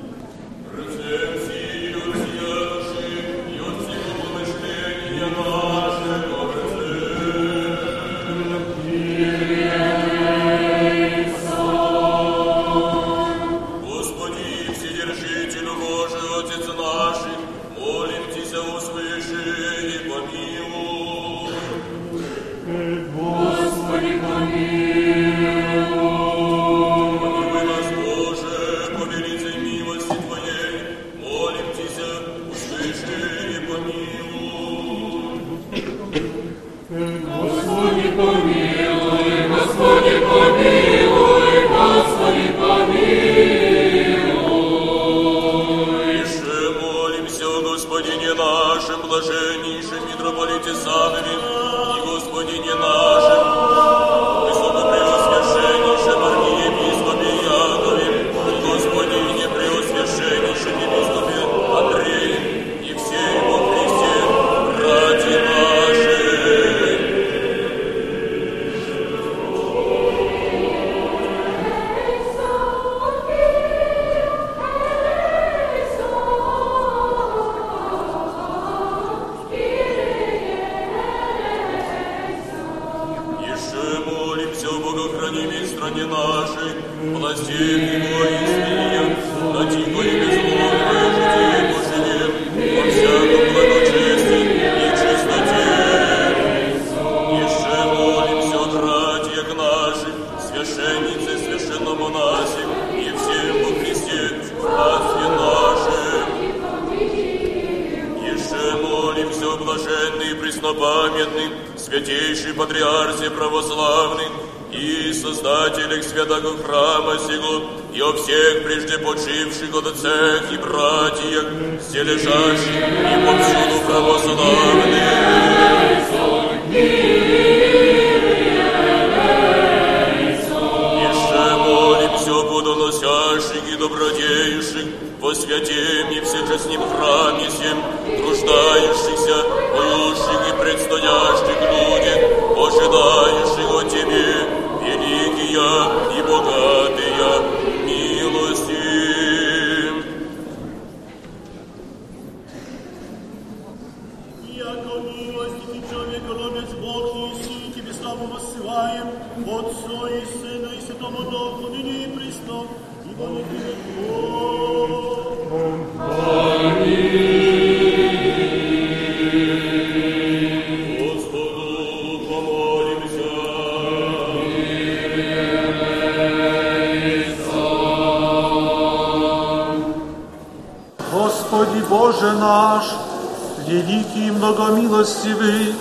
многомилостивый, 184.99 185.75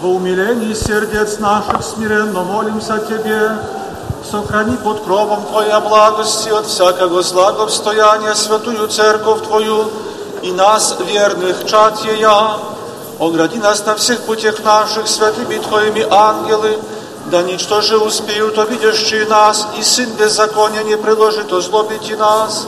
во 0.00 0.10
умилении 0.10 0.72
сердец 0.72 1.38
наших 1.38 1.84
смиренно 1.84 2.42
молимся 2.42 2.98
Тебе, 2.98 3.58
сохрани 4.28 4.76
под 4.76 5.04
кровом 5.04 5.44
Твоя 5.46 5.80
благости 5.80 6.48
от 6.48 6.66
всякого 6.66 7.22
злагостояния 7.22 8.34
святую 8.34 8.88
Церковь 8.88 9.42
Твою 9.42 9.90
и 10.42 10.52
нас, 10.52 10.96
верных 11.06 11.66
чад 11.66 11.98
Ея. 12.04 12.58
Огради 13.18 13.58
нас 13.58 13.84
на 13.84 13.96
всех 13.96 14.20
путях 14.20 14.62
наших 14.64 15.08
святыми 15.08 15.58
Твоими 15.58 16.06
ангелы, 16.08 16.78
да 17.26 17.42
ничто 17.42 17.80
же 17.82 17.98
успеют 17.98 18.56
увидящие 18.56 19.26
нас, 19.26 19.66
и 19.78 19.82
Сын 19.82 20.10
беззакония 20.12 20.84
не 20.84 20.96
приложит 20.96 21.52
озлобить 21.52 22.08
и 22.08 22.14
нас. 22.14 22.66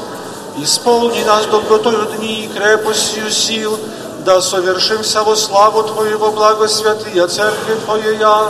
Исполни 0.58 1.22
нас 1.22 1.46
добротою 1.46 2.06
дни 2.16 2.44
и 2.44 2.48
крепостью 2.48 3.30
сил, 3.30 3.78
да 4.24 4.40
совершимся 4.40 5.22
во 5.22 5.36
славу 5.36 5.82
Твою 5.82 6.18
во 6.18 6.30
благо 6.30 6.68
святые 6.68 7.26
Церкви 7.26 7.74
Твоя. 7.84 8.48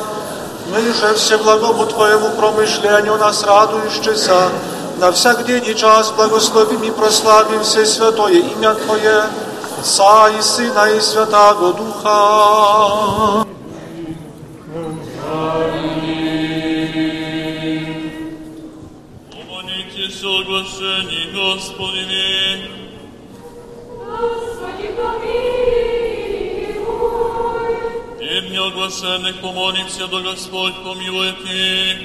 Мы 0.73 0.81
же 0.81 1.15
все 1.15 1.39
благому 1.39 1.87
Твоему 1.87 2.31
промышлению 2.31 3.17
нас 3.17 3.43
радующийся, 3.45 4.51
на 4.99 5.13
всяк 5.13 5.47
день 5.47 5.67
и 5.67 5.75
час 5.75 6.13
благословим 6.13 6.83
и 6.83 6.91
прославим 6.91 7.63
все 7.63 7.87
святое 7.87 8.35
имя 8.35 8.75
Твое, 8.75 9.25
Отца 9.79 10.29
и 10.29 10.43
Сына 10.43 10.91
и 10.91 11.01
Святаго 11.01 11.73
Духа. 11.73 13.47
Помолитесь 19.33 20.23
о 20.23 20.45
глашении 20.45 21.33
Господине. 21.33 22.74
neoglase, 28.66 29.20
pomolim 29.42 29.90
se 29.90 30.08
da 30.08 30.20
Gospod 30.20 30.74
pomiluje 30.84 31.32
ti. 31.32 31.98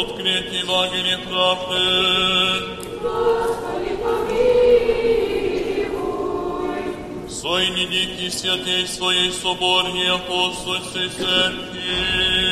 Otkrijeti 0.00 0.66
vaginje 0.68 1.18
pravde. 1.28 1.84
Gospodi 3.02 3.92
pomiluj. 4.02 4.46
Sojni 7.28 7.86
diki 7.86 8.30
svjatelj 8.30 8.86
svoje 8.86 9.32
sobornje 9.32 10.10
apostolske 10.10 11.08
crkvi. 11.16 12.45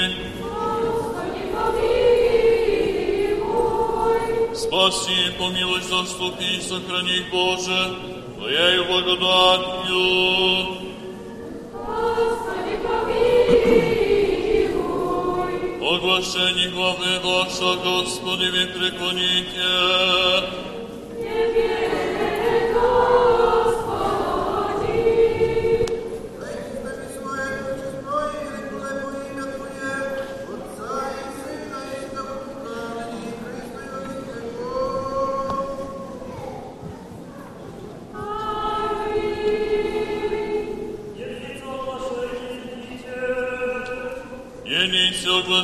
Спаси, 4.53 5.31
помилуй, 5.37 5.81
заступи, 5.81 6.61
сохрани, 6.61 7.25
Боже, 7.31 7.95
Твоею 8.37 8.85
благодатью. 8.85 10.05
Господи, 11.73 12.75
помилуй. 12.85 13.49
Оглашение 15.95 16.69
главы 16.69 17.19
ваша, 17.23 17.75
Господи, 17.83 18.47
вы 18.49 18.65
преклоните. 18.67 19.69
Елись 21.17 22.02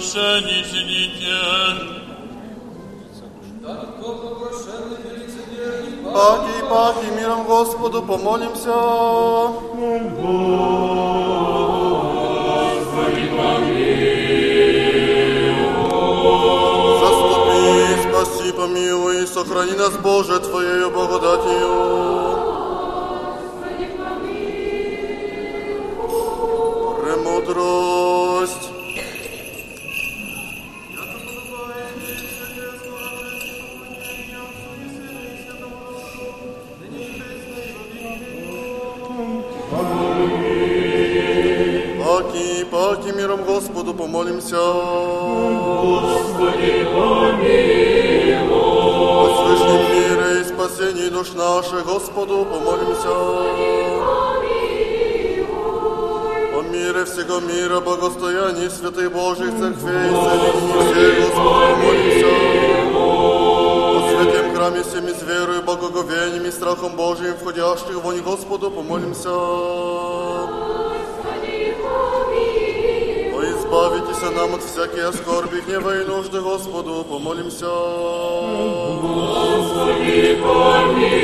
Оглашение, 0.01 0.65
сидите. 0.65 1.37
Паки, 6.13 6.69
паки, 6.69 7.07
миром 7.17 7.45
Господу 7.45 8.03
помолимся. 8.03 8.75
Заступи, 17.01 17.97
спаси, 18.03 18.53
помилуй, 18.53 19.27
сохрани 19.27 19.73
нас, 19.73 19.93
Боже, 20.03 20.41
Твоею 20.41 20.91
благодатью. 20.91 22.30
Паки, 42.71 43.09
миром 43.09 43.43
Господу 43.43 43.93
помолимся. 43.95 44.57
Господи, 45.83 46.87
помилуй. 46.95 48.41
О 48.53 49.27
свышнем 49.37 49.83
мире 49.93 50.41
и 50.41 50.45
спасении 50.45 51.09
душ 51.09 51.33
наших, 51.33 51.85
Господу 51.85 52.45
помолимся. 52.45 53.11
О 56.59 56.63
мире 56.71 57.05
всего 57.07 57.41
мира, 57.41 57.81
благостоянии 57.81 58.69
святых 58.69 59.13
Божьих 59.13 59.51
церквей, 59.59 60.11
всех, 60.11 61.15
Господу 61.21 61.61
помолимся. 61.67 62.33
О 62.95 64.01
святем 64.11 64.55
храме 64.55 64.83
всеми 64.85 65.13
с 65.13 65.23
верою, 65.23 65.63
благоговением 65.63 66.45
и 66.45 66.51
страхом 66.53 66.95
Божиим, 66.95 67.35
входящих 67.35 67.97
вонь 68.01 68.21
Господу 68.21 68.71
помолимся. 68.71 70.30
спаси 74.21 74.35
нам 74.35 74.55
от 74.55 74.63
всяких 74.63 75.15
скорби, 75.15 75.61
гнева 75.61 76.01
и 76.01 76.05
нужды, 76.05 76.41
Господу, 76.41 77.05
помолимся. 77.09 77.67
Господи, 79.01 80.39
помилуй. 80.43 81.21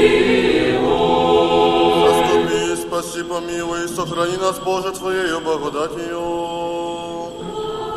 Заступи, 2.09 2.76
спаси, 2.76 3.22
помилуй, 3.22 3.84
и 3.84 3.88
сохрани 3.88 4.36
нас, 4.36 4.59
Боже, 4.59 4.92
Твоею 4.92 5.40
благодатью. 5.40 6.20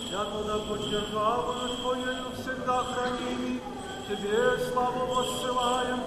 Святого 0.08 0.58
почерпала 0.68 1.54
Твоею 1.82 2.26
всегда 2.40 2.84
храним, 2.84 3.60
Тебе 4.08 4.40
славу 4.70 5.02
воссылаем, 5.06 6.00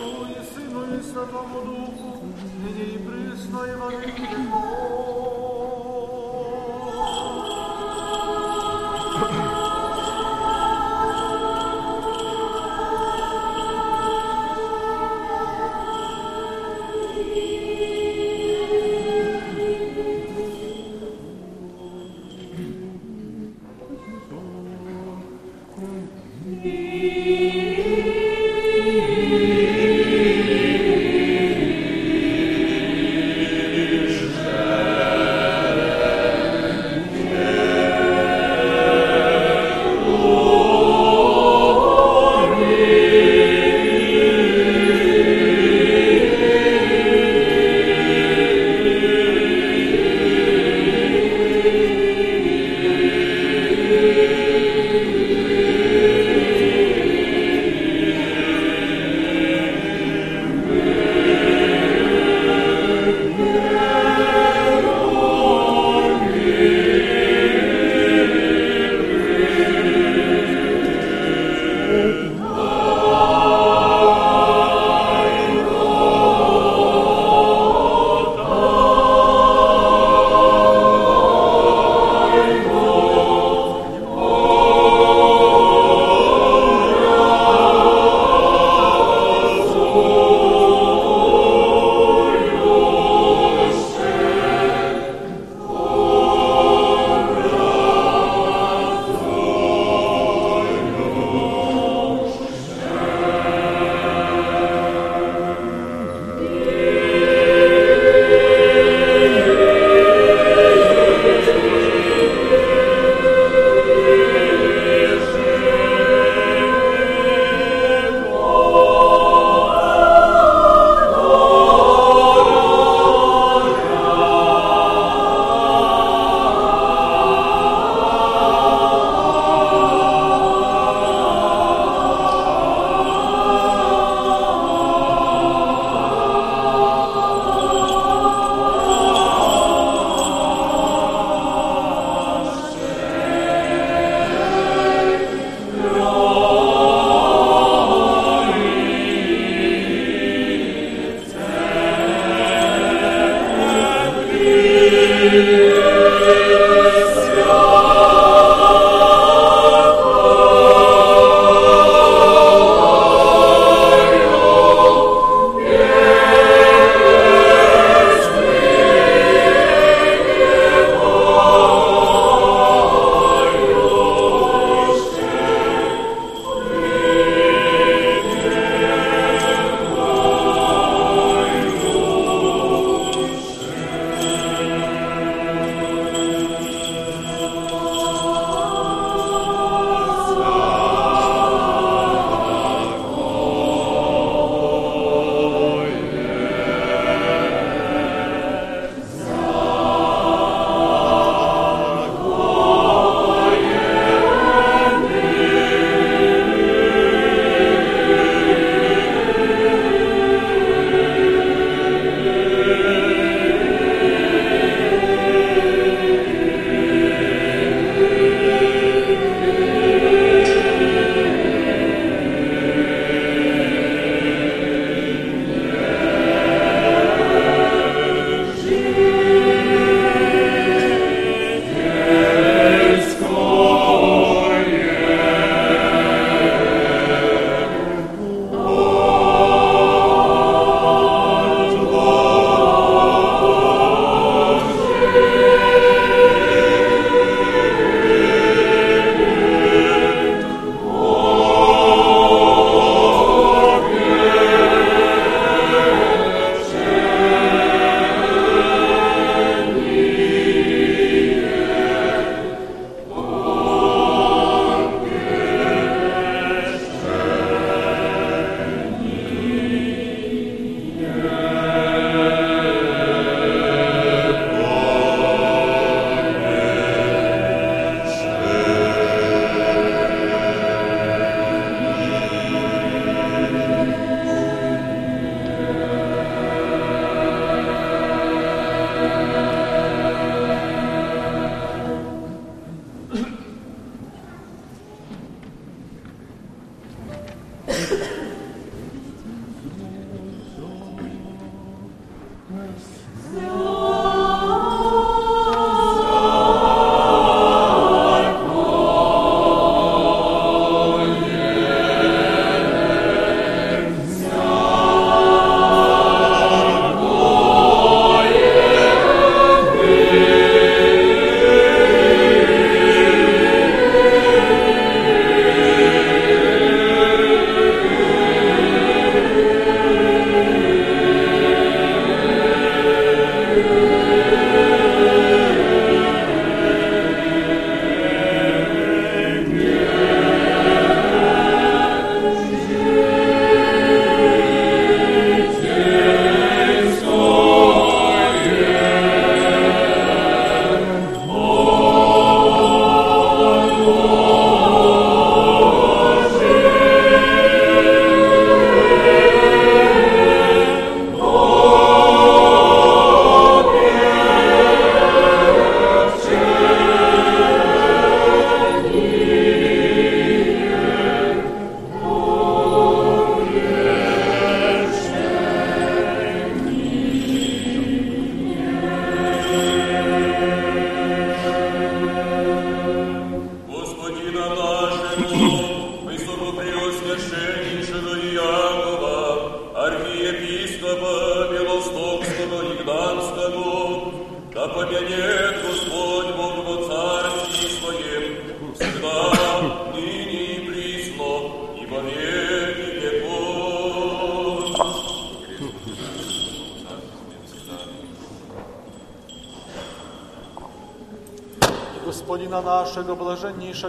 Отцу 0.00 0.26
і 0.30 0.54
Сину, 0.54 0.80
і 1.00 1.02
Святому 1.02 1.60
Духу, 1.66 2.18
нині 2.64 2.92
і 2.94 2.98
присно, 2.98 3.66
і 3.66 3.74
во 3.74 3.90
віки. 3.90 5.29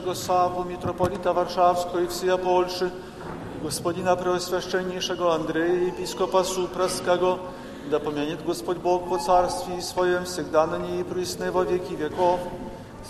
блаженнейшего 0.00 0.14
Саву, 0.14 0.64
митрополита 0.64 1.32
Варшавского 1.32 2.00
и 2.00 2.06
всея 2.06 2.36
Польши, 2.36 2.90
Господина 3.62 4.16
Преосвященнейшего 4.16 5.34
Андрея, 5.34 5.88
епископа 5.88 6.44
Супраskiego, 6.44 7.38
да 7.90 7.98
помянет 7.98 8.44
Господь 8.44 8.78
Бог 8.78 9.08
по 9.08 9.18
царстве 9.18 9.80
Своем, 9.82 10.24
всегда 10.24 10.66
на 10.66 10.78
ней 10.78 11.00
и 11.00 11.04
присно 11.04 11.52
во 11.52 11.64
веки 11.64 11.92
веков, 11.94 12.40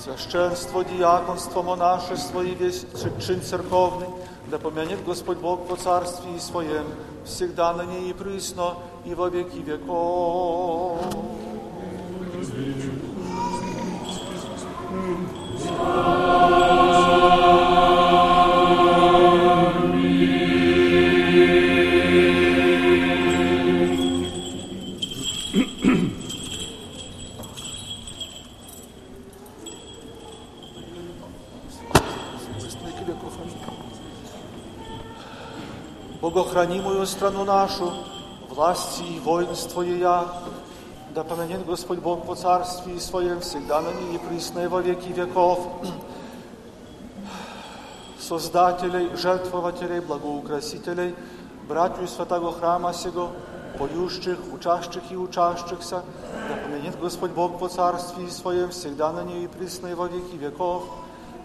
священство, 0.03 0.85
диаконство, 0.85 1.63
монашество 1.63 2.43
и 2.43 2.55
весь 2.55 2.85
чин 3.25 3.43
церковный, 3.43 4.09
да 4.51 4.59
помянет 4.59 5.05
Господь 5.05 5.39
Бог 5.39 5.67
по 5.69 5.77
царстве 5.77 6.41
Своем, 6.41 6.87
всегда 7.25 7.73
на 7.75 7.83
ней 7.83 8.11
и 8.11 8.13
присно 8.13 8.75
и 9.05 9.15
во 9.15 9.29
веки 9.29 9.59
веков. 9.59 11.01
Богохранимую 36.21 37.07
страну 37.07 37.45
нашу, 37.45 37.93
власти 38.49 39.03
и 39.03 39.21
воинство 39.21 39.83
ея, 39.83 40.25
да 41.17 41.25
помянет 41.25 41.65
Господь 41.65 41.99
Бог 42.01 42.27
по 42.27 42.35
царстве 42.35 43.01
Своем, 43.01 43.41
всегда 43.41 43.81
на 43.81 43.91
ней 43.93 44.17
и 44.17 44.19
присно 44.19 44.61
и 44.61 44.67
во 44.67 44.83
веки 44.83 45.09
веков. 45.13 45.67
Создателей, 48.21 49.17
жертвователей, 49.17 50.01
благоукрасителей, 50.01 51.15
братью 51.69 52.07
святого 52.07 52.53
храма 52.53 52.93
сего, 52.93 53.31
поющих, 53.79 54.39
учащих 54.53 55.03
и 55.11 55.17
учащихся, 55.17 56.03
да 56.49 56.57
помянет 56.57 57.01
Господь 57.01 57.31
Бог 57.31 57.59
по 57.59 57.69
царстве 57.69 58.29
Своем, 58.29 58.71
всегда 58.71 59.13
на 59.13 59.23
ней 59.23 59.45
и 59.45 59.49
присно 59.49 59.87
и 59.87 59.95
во 59.95 60.09
веки 60.09 60.37
веков. 60.37 60.85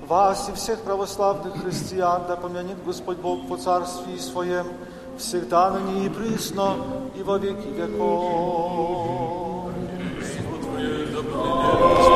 Вас 0.05 0.49
и 0.49 0.53
всех 0.53 0.81
православных 0.81 1.61
христиан, 1.61 2.23
да 2.27 2.35
помянет 2.35 2.83
Господь 2.83 3.17
Бог 3.19 3.47
по 3.47 3.55
царстве 3.55 4.17
Своем, 4.17 4.67
всегда 5.17 5.69
на 5.71 5.79
ней 5.79 6.07
и 6.07 6.09
присно 6.09 6.75
и 7.15 7.23
во 7.23 7.37
веки 7.37 7.67
веков. 7.67 9.34
Lord. 11.74 12.15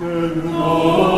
Genug. 0.00 1.09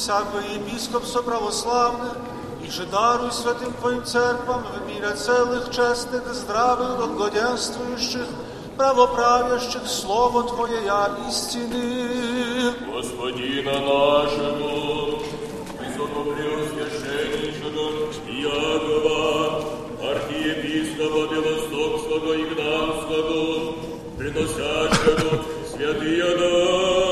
всякое 0.00 0.54
епископство 0.54 1.20
православное, 1.20 2.14
и 2.64 2.70
же 2.70 2.86
даруй 2.86 3.30
святым 3.32 3.72
Твоим 3.74 4.02
церквам 4.04 4.64
в 4.64 4.88
мире 4.88 5.10
целых, 5.14 5.70
честных, 5.70 6.26
здравых, 6.32 6.96
благоденствующих, 6.96 8.26
правоправящих 8.78 9.86
Слово 9.86 10.44
Твое 10.44 10.84
я 10.86 11.10
истины. 11.28 12.72
Господина 12.90 13.72
нашего, 13.72 15.20
высоко 15.78 16.20
преосвященнейшего 16.32 18.10
Якова, 18.26 19.64
архиепископа 20.12 21.22
Белостокского 21.34 22.32
Игнатского, 22.36 23.74
приносящего 24.16 25.44
святые 25.70 26.36
дары, 26.38 27.09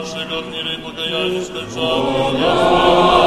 naszego 0.00 0.42
w 0.42 0.50
miry 0.50 0.78
pokajanie 0.78 1.44
skończone. 1.44 3.19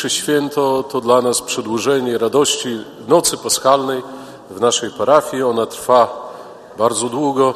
Dzisiejsze 0.00 0.22
święto 0.22 0.82
to 0.82 1.00
dla 1.00 1.22
nas 1.22 1.42
przedłużenie 1.42 2.18
radości 2.18 2.84
nocy 3.08 3.36
paschalnej 3.36 4.02
w 4.50 4.60
naszej 4.60 4.90
parafii. 4.90 5.42
Ona 5.42 5.66
trwa 5.66 6.32
bardzo 6.78 7.08
długo. 7.08 7.54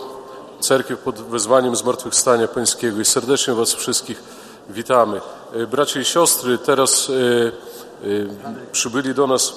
Cerkiew 0.61 0.99
pod 0.99 1.15
wezwaniem 1.21 1.77
Zmartwychwstania 1.77 2.49
Pańskiego 2.49 3.01
i 3.01 3.05
serdecznie 3.05 3.55
Was 3.55 3.75
wszystkich 3.75 4.23
witamy. 4.69 5.21
E, 5.55 5.67
Bracia 5.67 6.01
i 6.01 6.05
siostry, 6.05 6.59
teraz 6.59 7.11
e, 7.11 7.13
e, 7.13 8.73
przybyli 8.73 9.15
do 9.15 9.27
nas 9.27 9.53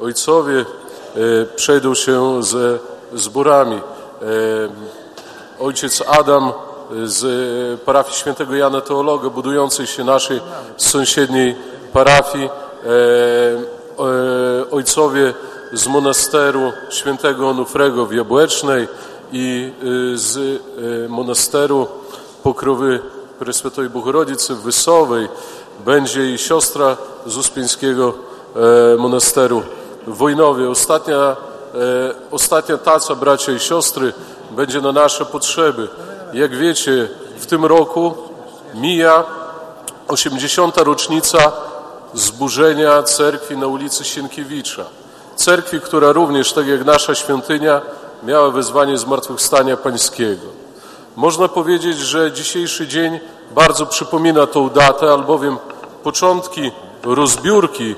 ojcowie, 0.00 0.64
przejdą 1.56 1.94
się 1.94 2.42
ze 2.42 2.78
zborami. 3.14 3.80
Ojciec 5.60 6.02
Adam 6.06 6.52
z 7.04 7.80
parafii 7.80 8.16
świętego 8.16 8.54
Jana 8.54 8.80
Teologa, 8.80 9.30
budującej 9.30 9.86
się 9.86 10.04
naszej 10.04 10.40
sąsiedniej 10.76 11.56
parafii, 11.92 12.44
e, 12.44 12.50
e, 13.98 14.70
ojcowie 14.70 15.34
z 15.72 15.86
monasteru 15.86 16.72
świętego 16.90 17.48
Onufrego 17.48 18.06
w 18.06 18.12
Jabłecznej 18.12 18.88
i 19.32 19.72
e, 19.80 20.18
z 20.18 20.62
monasteru 21.08 21.86
Pokrowy 22.42 23.00
Preswytoj 23.38 23.90
Bogorodicy 23.90 24.54
w 24.54 24.62
Wysowej 24.62 25.28
będzie 25.84 26.32
i 26.32 26.38
siostra 26.38 26.96
z 27.26 27.36
Uspieńskiego 27.36 28.14
monasteru 28.98 29.62
w 30.06 30.16
Wojnowie. 30.16 30.70
Ostatnia, 30.70 31.36
ostatnia 32.30 32.78
taca, 32.78 33.14
bracia 33.14 33.52
i 33.52 33.58
siostry, 33.58 34.12
będzie 34.50 34.80
na 34.80 34.92
nasze 34.92 35.24
potrzeby. 35.24 35.88
Jak 36.32 36.56
wiecie, 36.56 37.08
w 37.38 37.46
tym 37.46 37.64
roku 37.64 38.14
mija 38.74 39.24
80. 40.08 40.76
rocznica 40.76 41.52
zburzenia 42.18 43.02
cerkwi 43.02 43.56
na 43.56 43.66
ulicy 43.66 44.04
Sienkiewicza. 44.04 44.84
Cerkwi, 45.36 45.80
która 45.80 46.12
również, 46.12 46.52
tak 46.52 46.66
jak 46.66 46.84
nasza 46.84 47.14
świątynia, 47.14 47.80
miała 48.22 48.50
wezwanie 48.50 48.98
zmartwychwstania 48.98 49.76
pańskiego. 49.76 50.46
Można 51.16 51.48
powiedzieć, 51.48 51.98
że 51.98 52.32
dzisiejszy 52.32 52.88
dzień 52.88 53.20
bardzo 53.54 53.86
przypomina 53.86 54.46
tą 54.46 54.70
datę, 54.70 55.12
albowiem 55.12 55.58
początki 56.02 56.72
rozbiórki 57.04 57.94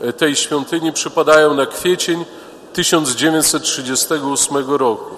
e, 0.00 0.12
tej 0.12 0.36
świątyni 0.36 0.92
przypadają 0.92 1.54
na 1.54 1.66
kwiecień 1.66 2.24
1938 2.72 4.70
roku. 4.70 5.14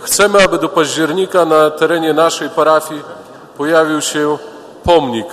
Chcemy, 0.00 0.44
aby 0.44 0.58
do 0.58 0.68
października 0.68 1.44
na 1.44 1.70
terenie 1.70 2.12
naszej 2.12 2.50
parafii 2.50 3.02
pojawił 3.58 4.00
się 4.00 4.38
pomnik, 4.84 5.26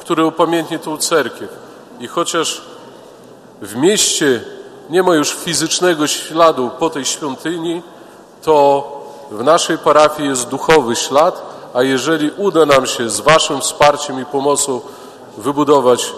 który 0.00 0.24
upamiętni 0.24 0.78
tą 0.78 0.96
cerkiew. 0.96 1.63
I 1.99 2.07
chociaż 2.07 2.61
w 3.61 3.75
mieście 3.75 4.43
nie 4.89 5.03
ma 5.03 5.15
już 5.15 5.33
fizycznego 5.33 6.07
śladu 6.07 6.69
po 6.79 6.89
tej 6.89 7.05
świątyni, 7.05 7.81
to 8.41 8.87
w 9.31 9.43
naszej 9.43 9.77
parafii 9.77 10.29
jest 10.29 10.47
duchowy 10.47 10.95
ślad, 10.95 11.41
a 11.73 11.83
jeżeli 11.83 12.31
uda 12.37 12.65
nam 12.65 12.85
się 12.85 13.09
z 13.09 13.19
Waszym 13.19 13.61
wsparciem 13.61 14.21
i 14.21 14.25
pomocą 14.25 14.81
wybudować 15.37 16.13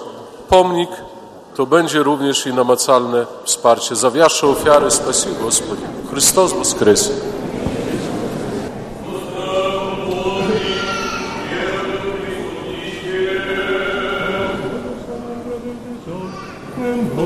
pomnik, 0.49 0.89
to 1.55 1.65
będzie 1.65 2.03
również 2.03 2.45
i 2.47 2.53
namacalne 2.53 3.25
wsparcie. 3.43 3.95
Za 3.95 4.09
wasze 4.09 4.47
ofiary 4.47 4.91
spasi 4.91 5.29
Господи. 5.41 5.81
Христос 6.11 6.53
воскресе! 6.53 7.34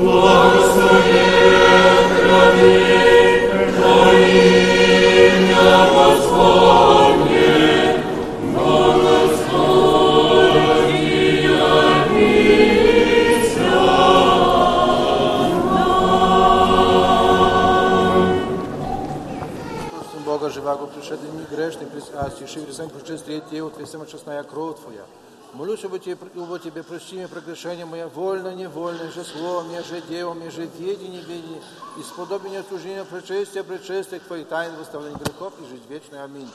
Бога 20.24 20.50
живаго, 20.50 20.86
пришедший 20.86 21.28
не 21.32 21.44
грешный, 21.54 21.86
а 22.14 22.30
стиши 22.30 22.60
грехом 22.60 22.88
причистые 22.88 23.42
тело, 23.50 23.70
Твоя 23.70 23.86
самочестная 23.86 24.42
кровь 24.42 24.78
Твоя. 24.80 25.04
Молюсь 25.52 25.84
об 25.84 25.98
тебе, 25.98 26.12
об 26.14 26.60
тебе, 26.60 26.82
прости 26.82 27.16
мне 27.16 27.28
прегрешение 27.28 27.86
мое, 27.86 28.08
вольно, 28.08 28.54
невольно, 28.54 29.10
же 29.10 29.24
словом, 29.24 29.72
я 29.72 29.82
же 29.82 30.02
делом, 30.02 30.42
я 30.44 30.50
же 30.50 30.62
ведение, 30.66 31.22
ведение, 31.22 31.62
и 31.96 32.02
сподобие 32.02 32.62
служения 32.68 33.04
причестия, 33.04 33.62
причестия 33.62 34.20
Твоих 34.20 34.48
тайн, 34.48 34.74
выставления 34.76 35.16
грехов 35.16 35.54
и 35.60 35.66
жизнь 35.66 35.84
вечная. 35.88 36.24
Аминь. 36.24 36.50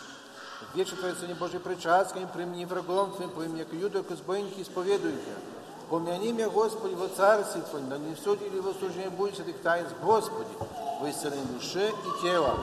Вече 0.75 0.95
Твое 0.95 1.15
Сыне 1.15 1.33
Божий 1.33 1.59
причастским, 1.59 2.27
примени 2.27 2.65
врагом 2.65 3.11
Твоим, 3.13 3.31
поим, 3.31 3.55
як 3.55 3.73
юду, 3.73 4.03
как 4.03 4.17
избойники, 4.17 4.61
исповедуйте. 4.61 5.33
Помяни 5.89 6.31
меня, 6.31 6.49
Господи, 6.49 6.93
во 6.93 7.07
царстве 7.07 7.63
Твоем, 7.63 7.89
да 7.89 7.97
не 7.97 8.15
суди 8.15 8.47
ли 8.49 8.59
во 8.59 8.71
служении 8.73 9.09
будешь 9.09 9.39
этих 9.39 9.61
тайн, 9.61 9.87
Господи, 10.03 10.49
во 11.01 11.09
исцелении 11.09 11.53
души 11.53 11.89
и 11.89 12.21
тела. 12.21 12.55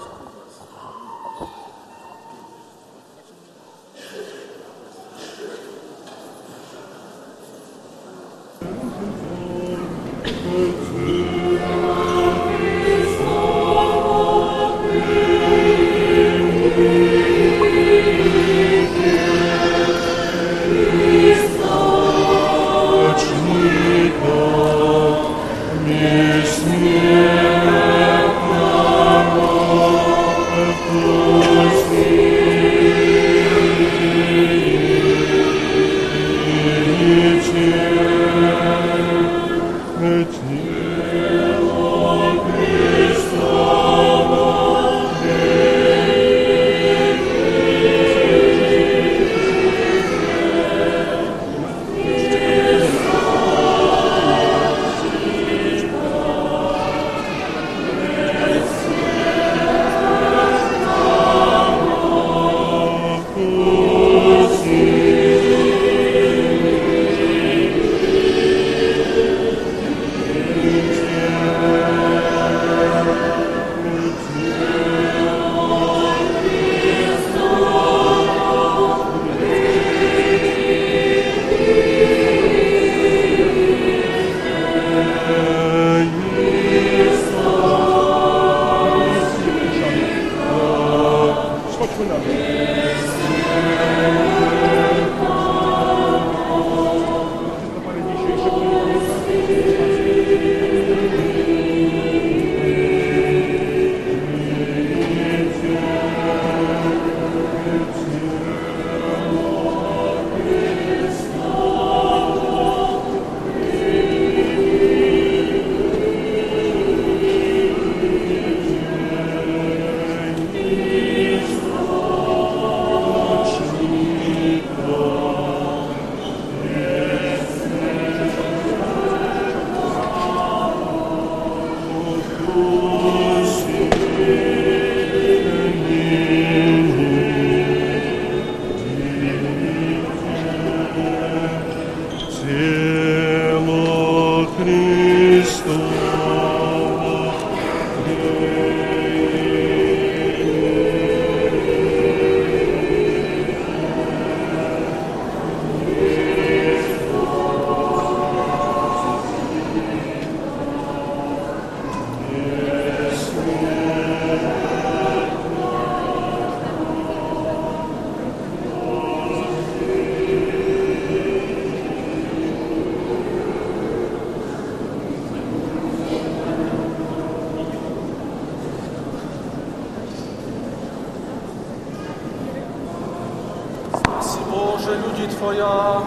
Твоя, 185.43 186.03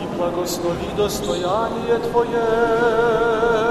и 0.00 0.16
благослови 0.16 0.88
достояние 0.96 1.98
Твое. 2.10 3.67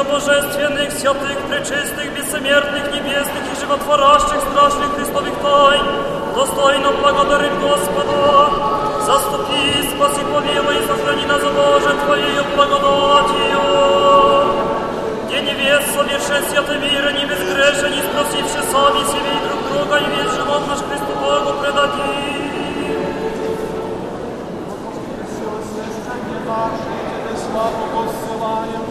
Владыча 0.00 0.04
Божественных, 0.04 0.92
святых, 0.92 1.38
пречистых, 1.48 2.12
бессмертных, 2.14 2.92
небесных 2.92 3.42
и 3.52 3.60
животворящих 3.60 4.40
страшных 4.50 4.94
Христовых 4.96 5.34
тайн, 5.42 5.84
достойно 6.34 6.90
благодарим 6.92 7.60
Господа. 7.60 8.50
Заступи, 9.04 9.82
спаси, 9.90 10.22
помилуй 10.32 10.76
и 10.76 10.86
сохрани 10.86 11.26
нас, 11.26 11.42
Боже, 11.42 11.94
Твоею 12.06 12.44
благодатью. 12.54 13.60
Где 15.26 15.40
невест, 15.42 15.94
совершенстве 15.94 16.58
это 16.58 16.78
мира, 16.78 17.12
не 17.12 17.24
безгрешен, 17.26 17.92
не 17.92 18.02
спросивши 18.02 18.62
сами 18.72 19.04
себе 19.04 19.32
и 19.36 19.40
друг 19.48 19.60
друга, 19.70 19.96
и 19.98 20.06
весь 20.16 20.34
живот 20.34 20.62
наш 20.68 20.78
Христу 20.78 21.12
Богу 21.20 21.60
предади. 21.60 22.50
Славу 27.50 27.84
Господь 27.94 28.89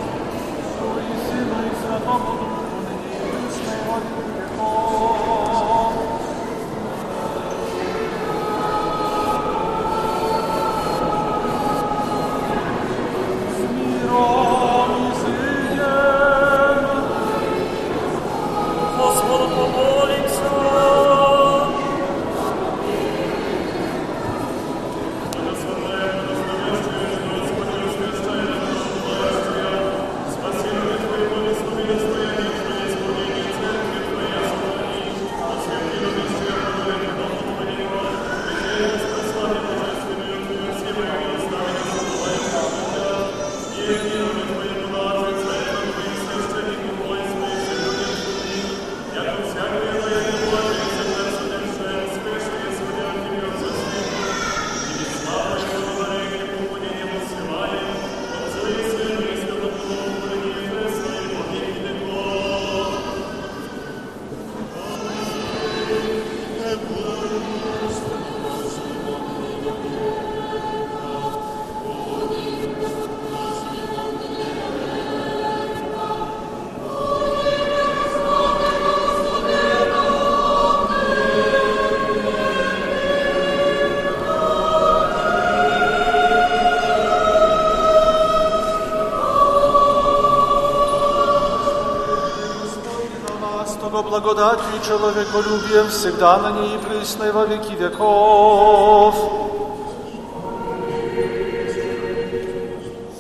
благодатью 94.19 94.65
и 94.75 94.85
человеколюбием 94.85 95.87
всегда 95.87 96.37
на 96.39 96.51
ней 96.51 96.75
и 96.75 96.77
присно 96.77 97.31
во 97.31 97.45
веки 97.45 97.73
веков. 97.73 99.15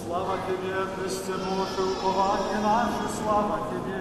Слава 0.05 0.37
Тебе, 0.47 0.75
Христе 0.97 1.33
Боже, 1.33 1.89
упование 1.91 2.59
наше, 2.61 3.07
слава 3.23 3.59
Тебе. 3.71 3.98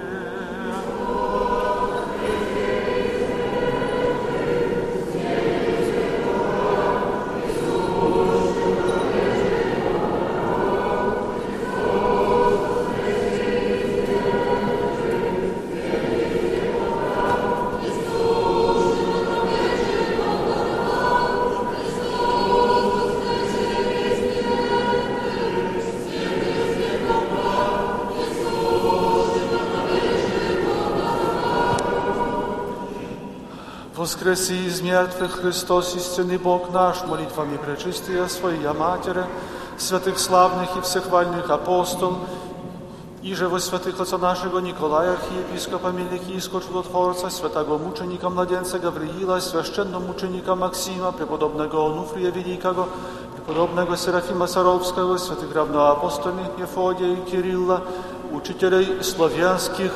Воскреси 34.07 34.53
из 34.65 34.81
мертвых 34.81 35.41
Христос, 35.41 35.95
истинный 35.95 36.39
Бог 36.39 36.71
наш, 36.71 37.03
молитвами 37.03 37.57
пречистия 37.57 38.27
Своя 38.27 38.73
Матери, 38.73 39.23
святых 39.77 40.17
славных 40.17 40.75
и 40.75 40.81
всехвальных 40.81 41.51
апостол, 41.51 42.17
и 43.21 43.35
же 43.35 43.47
во 43.47 43.59
святых 43.59 43.99
отца 43.99 44.17
нашего 44.17 44.57
Николая, 44.57 45.13
архиепископа 45.13 45.91
Мелихийского 45.91 46.63
чудотворца, 46.63 47.29
святого 47.29 47.77
мученика 47.77 48.29
младенца 48.29 48.79
Гавриила, 48.79 49.39
священного 49.39 50.01
мученика 50.01 50.55
Максима, 50.55 51.11
преподобного 51.11 51.85
Онуфрия 51.85 52.31
Великого, 52.31 52.87
преподобного 53.35 53.95
Серафима 53.95 54.47
Саровского, 54.47 55.17
святых 55.17 55.53
равноапостольных 55.53 56.57
Ефодия 56.57 57.13
и 57.13 57.29
Кирилла, 57.29 57.81
учителей 58.31 59.03
славянских, 59.03 59.91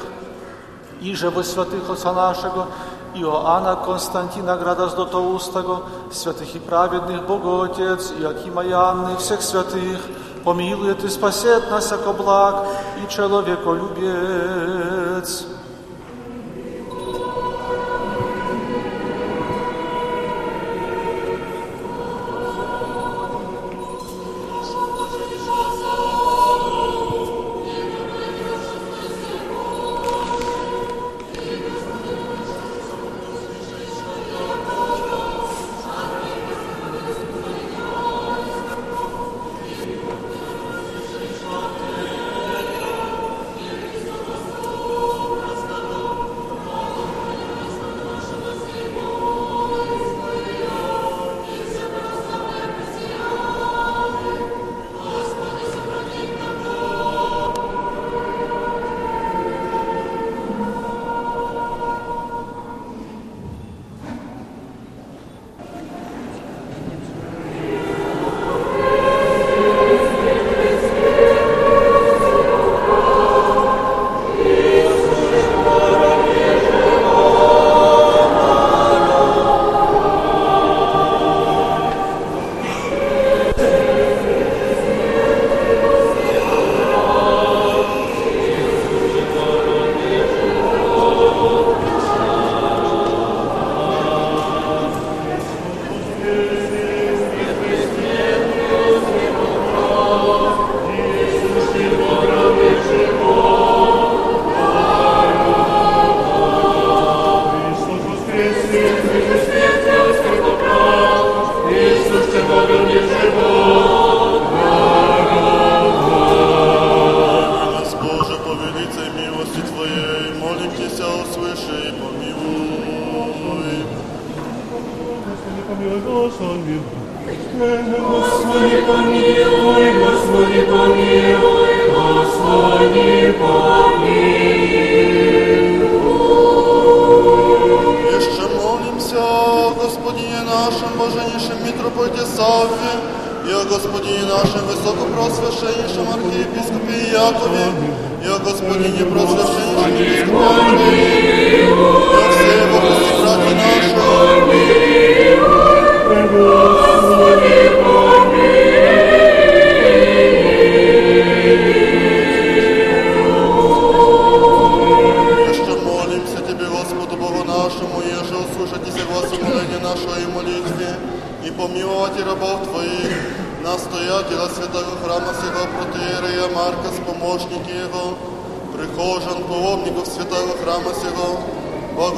i 1.02 1.16
że 1.16 1.32
we 1.32 1.44
świętych 1.44 1.90
Ojca 1.90 2.14
naszego, 2.14 2.68
Ioana 3.15 3.77
Konstantina 3.77 4.57
Gradaš-Dotovu 4.57 5.35
Ustego, 5.35 5.83
святых 6.11 6.55
и 6.55 6.59
праведных, 6.59 7.27
Бога 7.27 7.65
Отец, 7.65 8.13
Иакима 8.19 8.65
и 8.65 9.17
всех 9.17 9.43
святых, 9.43 10.01
помилует 10.45 11.05
и 11.05 11.09
спасет 11.09 11.71
нас, 11.71 11.91
яко 11.91 12.13
благ 12.13 12.67
и 13.03 13.09
человеколюбец. 13.11 15.47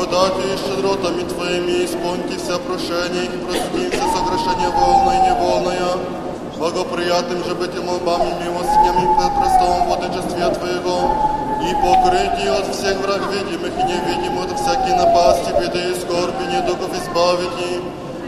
благодатью 0.03 0.43
и 0.53 0.57
щедротами 0.57 1.23
Твоими 1.23 1.85
исполните 1.85 2.35
вся 2.38 2.59
прошения 2.59 3.23
и 3.23 3.38
простимся 3.45 4.03
согрешения 4.13 4.69
волное 4.76 5.17
и 5.17 5.26
неволное, 5.30 5.91
благоприятным 6.57 7.41
же 7.45 7.55
быть 7.55 7.73
молбами 7.81 8.31
милостями 8.43 9.07
пред 9.15 9.34
престолом 9.39 9.88
владычествия 9.88 10.49
Твоего, 10.49 10.97
и 11.63 11.73
покрытие 11.76 12.51
от 12.51 12.76
всех 12.76 12.97
враг 12.97 13.21
видимых 13.31 13.71
и 13.80 13.84
невидимых, 13.84 14.51
от 14.51 14.59
всякой 14.59 14.95
напасти, 14.97 15.51
беды 15.61 15.91
и 15.91 15.99
скорби, 16.01 16.43
недугов 16.51 16.91
избавите, 16.99 17.80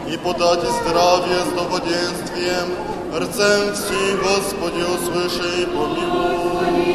и 0.07 0.17
подать 0.17 0.63
и 0.63 0.71
здравие 0.79 1.41
с 1.43 1.51
долгоденствием, 1.51 2.67
рцем 3.13 3.73
всі, 3.73 4.15
Господи, 4.23 4.83
услыши 4.95 5.61
и 5.61 5.65
помилуй. 5.65 6.91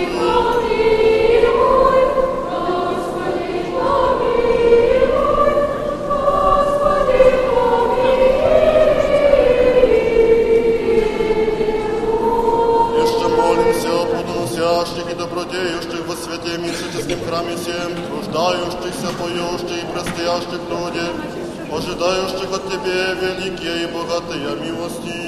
Святе 16.42 16.58
мистическом 16.58 17.26
храме 17.28 17.56
всем, 17.56 17.92
труждающихся, 18.08 19.08
поющих 19.20 19.84
и 19.84 19.94
предстоящих 19.94 20.60
людей, 20.70 21.12
ожидающих 21.72 22.52
от 22.54 22.70
Тебе 22.70 23.16
великие 23.22 23.84
и 23.84 23.94
богатые 23.94 24.56
милости. 24.56 25.21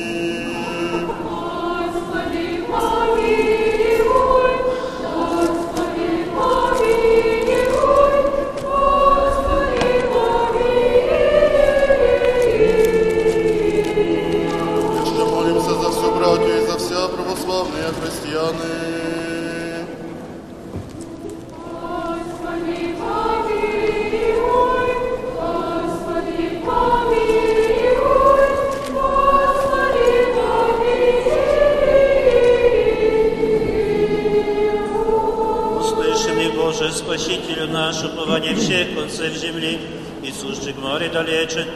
море 41.33 41.33
далече, 41.33 41.67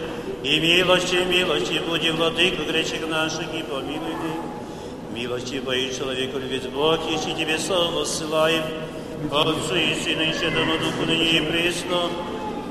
и 0.43 0.61
милости, 0.61 1.17
милости, 1.29 1.81
буди, 1.87 2.11
владыка 2.11 2.63
гречих 2.65 3.09
наших, 3.09 3.55
и 3.55 3.63
помилуй 3.63 4.11
их. 4.11 5.15
Милости 5.15 5.57
Божий 5.57 5.95
человеку 5.97 6.39
любит 6.39 6.71
Бог, 6.71 6.99
если 7.11 7.33
Тебе 7.33 7.59
слово 7.59 8.05
ссылаем, 8.05 8.63
Отцу 9.31 9.75
и 9.75 9.95
Сыну 10.03 10.23
и 10.23 10.33
Святому 10.33 10.79
Духу, 10.79 11.07
ныне 11.07 11.39
и 11.39 11.41
пресно, 11.41 12.09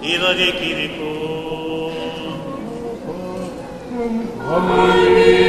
и 0.02 0.18
во 0.18 0.34
веки 0.34 0.74
веков. 0.74 1.94
Премудрость. 3.90 5.45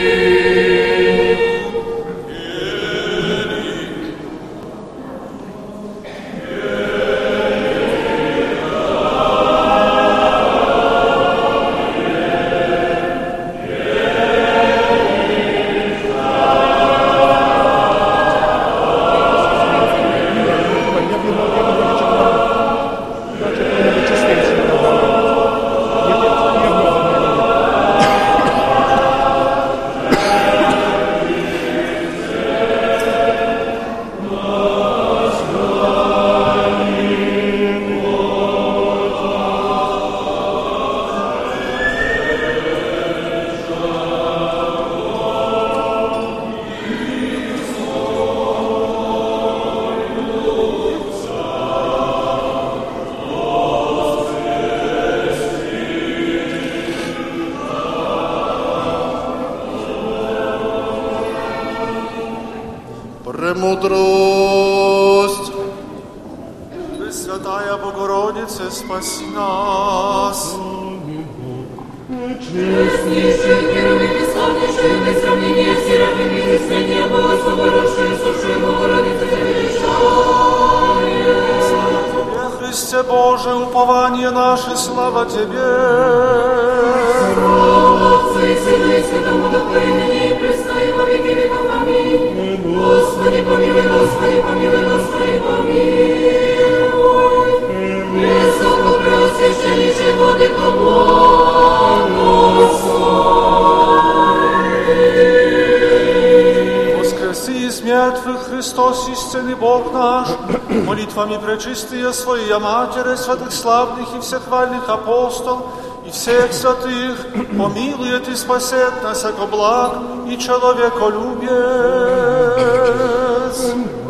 молитвами 110.87 111.39
пречистые 111.39 112.12
Своя 112.12 112.59
Матери, 112.59 113.16
святых 113.16 113.53
славных 113.53 114.15
и 114.16 114.20
всехвальных 114.20 114.89
апостол, 114.89 115.66
и 116.07 116.11
всех 116.11 116.53
святых, 116.53 117.27
помилует 117.57 118.29
и 118.29 118.35
спасет 118.35 119.03
нас, 119.03 119.24
яко 119.24 119.47
благ 119.47 119.93
и 120.29 120.39
человеколюбец. 120.39 121.53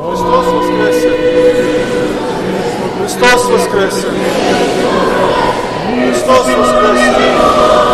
Христос 0.08 0.46
воскресе! 0.46 1.86
Христос 2.98 3.44
воскресе! 3.46 4.08
Христос 5.88 6.46
воскресе! 6.46 7.85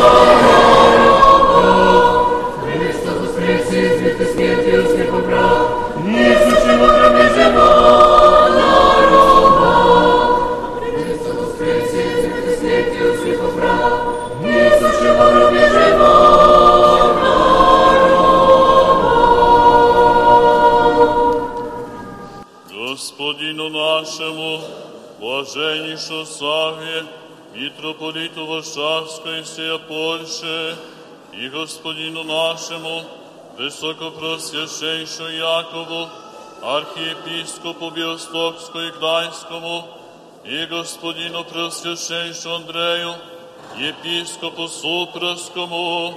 Митрополиту 27.54 28.46
Варшавской 28.46 29.44
всея 29.44 29.78
Польши, 29.78 30.76
и 31.34 31.50
господину 31.50 32.24
нашему, 32.24 33.04
высокопросвященшу 33.58 35.28
Якову, 35.28 36.10
архиепископу 36.62 37.90
Биостокску 37.90 38.80
и 38.80 38.92
Гданьскому, 38.92 39.88
и 40.44 40.66
господину 40.66 41.44
Преосвященшу 41.44 42.56
Андрею, 42.56 43.16
епископу 43.78 44.68
Супроскому, 44.68 46.16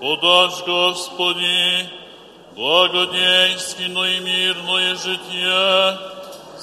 подашь, 0.00 0.62
Господи, 0.66 1.88
благодейственное 2.56 4.16
и 4.16 4.20
мирное 4.20 4.96
житие, 4.96 6.09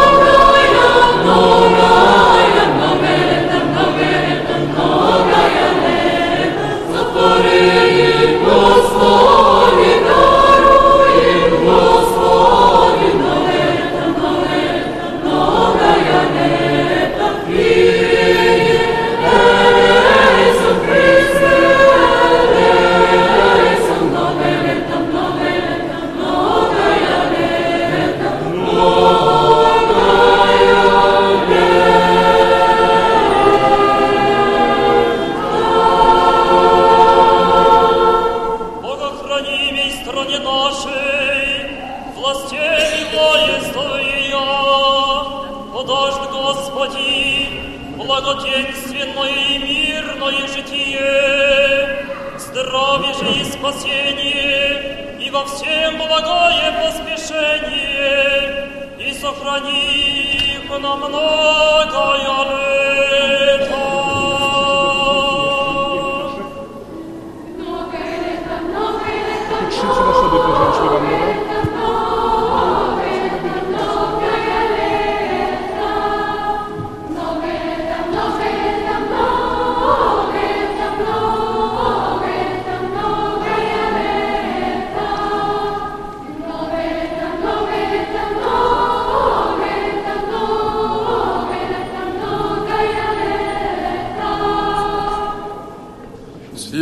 Благое 55.97 56.73
поспешение, 56.83 58.69
и 58.99 59.13
сохрани 59.13 60.55
их 60.55 60.71
на 60.71 60.97
многое 60.97 62.45
лето. 62.45 62.72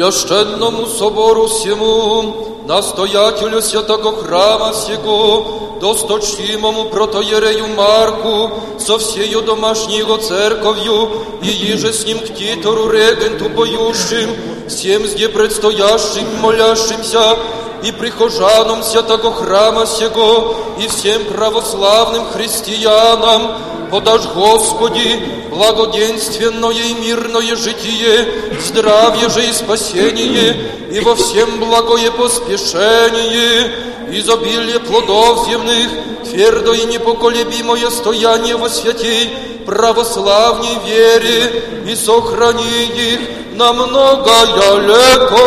Священному 0.00 0.86
собору 0.86 1.46
всему, 1.46 2.62
настоятелю 2.66 3.60
святого 3.60 4.16
храма 4.16 4.72
сего, 4.72 5.76
досточтимому 5.78 6.86
протоерею 6.86 7.68
Марку, 7.76 8.50
со 8.78 8.96
всею 8.96 9.42
домашнего 9.42 10.16
церковью, 10.16 11.10
и 11.42 11.48
еже 11.48 11.92
с 11.92 12.06
ним 12.06 12.18
к 12.20 12.34
титору 12.34 12.88
регенту 12.88 13.50
поющим, 13.50 14.30
всем 14.68 15.06
зде 15.06 15.28
предстоящим 15.28 16.24
молящимся, 16.40 17.36
и 17.82 17.92
прихожанам 17.92 18.82
святого 18.82 19.34
храма 19.34 19.84
сего, 19.84 20.54
и 20.78 20.88
всем 20.88 21.26
православным 21.26 22.24
христианам, 22.30 23.52
подашь 23.90 24.26
Господи, 24.34 25.20
благоденственное 25.50 26.72
и 26.72 26.94
мирное 26.94 27.56
житие, 27.56 28.28
здравие 28.60 29.28
же 29.28 29.46
и 29.46 29.52
спасение, 29.52 30.56
и 30.90 31.00
во 31.00 31.14
всем 31.16 31.58
благое 31.58 32.10
поспешение, 32.12 33.72
изобилие 34.10 34.80
плодов 34.80 35.46
земных, 35.48 35.88
твердо 36.24 36.72
и 36.74 36.84
непоколебимое 36.84 37.90
стояние 37.90 38.56
во 38.56 38.68
святей, 38.68 39.30
православней 39.66 40.78
вере, 40.86 41.64
и 41.86 41.94
сохрани 41.94 42.84
их 42.94 43.20
на 43.54 43.72
многое 43.72 44.78
лето. 44.80 45.40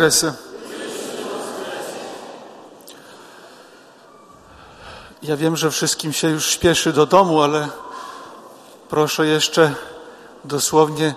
Woskresy. 0.00 0.32
Ja 5.22 5.36
wiem, 5.36 5.56
że 5.56 5.70
wszystkim 5.70 6.12
się 6.12 6.28
już 6.28 6.46
śpieszy 6.46 6.92
do 6.92 7.06
domu, 7.06 7.42
ale 7.42 7.68
proszę 8.88 9.26
jeszcze 9.26 9.74
dosłownie 10.44 11.14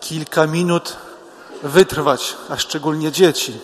kilka 0.00 0.46
minut 0.46 0.96
wytrwać, 1.62 2.36
a 2.48 2.56
szczególnie 2.56 3.12
dzieci. 3.12 3.60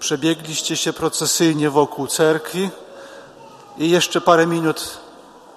Przebiegliście 0.00 0.76
się 0.76 0.92
procesyjnie 0.92 1.70
wokół 1.70 2.06
cerkwi 2.06 2.70
i 3.78 3.90
jeszcze 3.90 4.20
parę 4.20 4.46
minut 4.46 4.98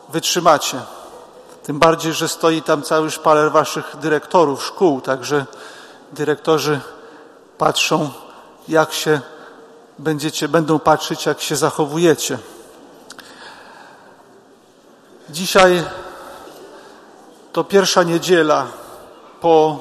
wytrzymacie. 0.10 0.82
Tym 1.64 1.80
bardziej, 1.80 2.14
że 2.14 2.28
stoi 2.28 2.62
tam 2.62 2.84
cały 2.84 3.12
szpaler 3.12 3.52
waszych 3.52 3.96
dyrektorów 4.02 4.66
szkół, 4.66 5.02
także 5.02 5.46
dyrektorzy 6.12 6.80
patrzą, 7.58 8.12
jak 8.68 8.94
się 8.94 9.22
będziecie, 10.00 10.48
będą 10.48 10.80
patrzeć, 10.80 11.26
jak 11.26 11.42
się 11.42 11.56
zachowujecie. 11.56 12.38
Dzisiaj 15.30 15.84
to 17.54 17.64
pierwsza 17.64 18.04
niedziela 18.04 18.68
po 19.42 19.80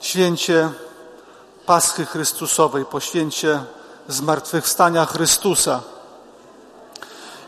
święcie 0.00 0.70
Paschy 1.66 2.06
Chrystusowej, 2.06 2.84
po 2.84 3.00
święcie 3.00 3.64
zmartwychwstania 4.08 5.06
Chrystusa. 5.06 5.80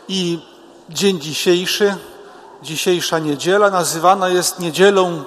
I 0.07 0.45
dzień 0.89 1.21
dzisiejszy, 1.21 1.97
dzisiejsza 2.63 3.19
niedziela 3.19 3.69
nazywana 3.69 4.29
jest 4.29 4.59
niedzielą 4.59 5.23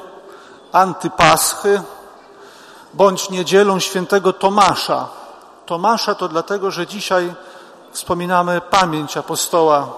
antypaschy 0.73 1.83
bądź 2.99 3.31
niedzielą 3.31 3.81
świętego 3.81 4.33
Tomasza. 4.33 5.09
Tomasza 5.67 6.15
to 6.15 6.29
dlatego, 6.29 6.71
że 6.71 6.87
dzisiaj 6.87 7.35
wspominamy 7.93 8.61
pamięć 8.61 9.17
apostoła, 9.17 9.89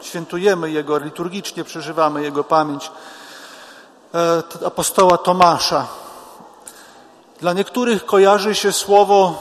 świętujemy 0.00 0.70
jego, 0.70 0.98
liturgicznie 0.98 1.64
przeżywamy 1.64 2.22
jego 2.22 2.44
pamięć 2.44 2.90
e, 4.14 4.42
apostoła 4.66 5.18
Tomasza. 5.18 5.86
Dla 7.40 7.52
niektórych 7.52 8.06
kojarzy 8.06 8.54
się 8.54 8.72
słowo 8.72 9.34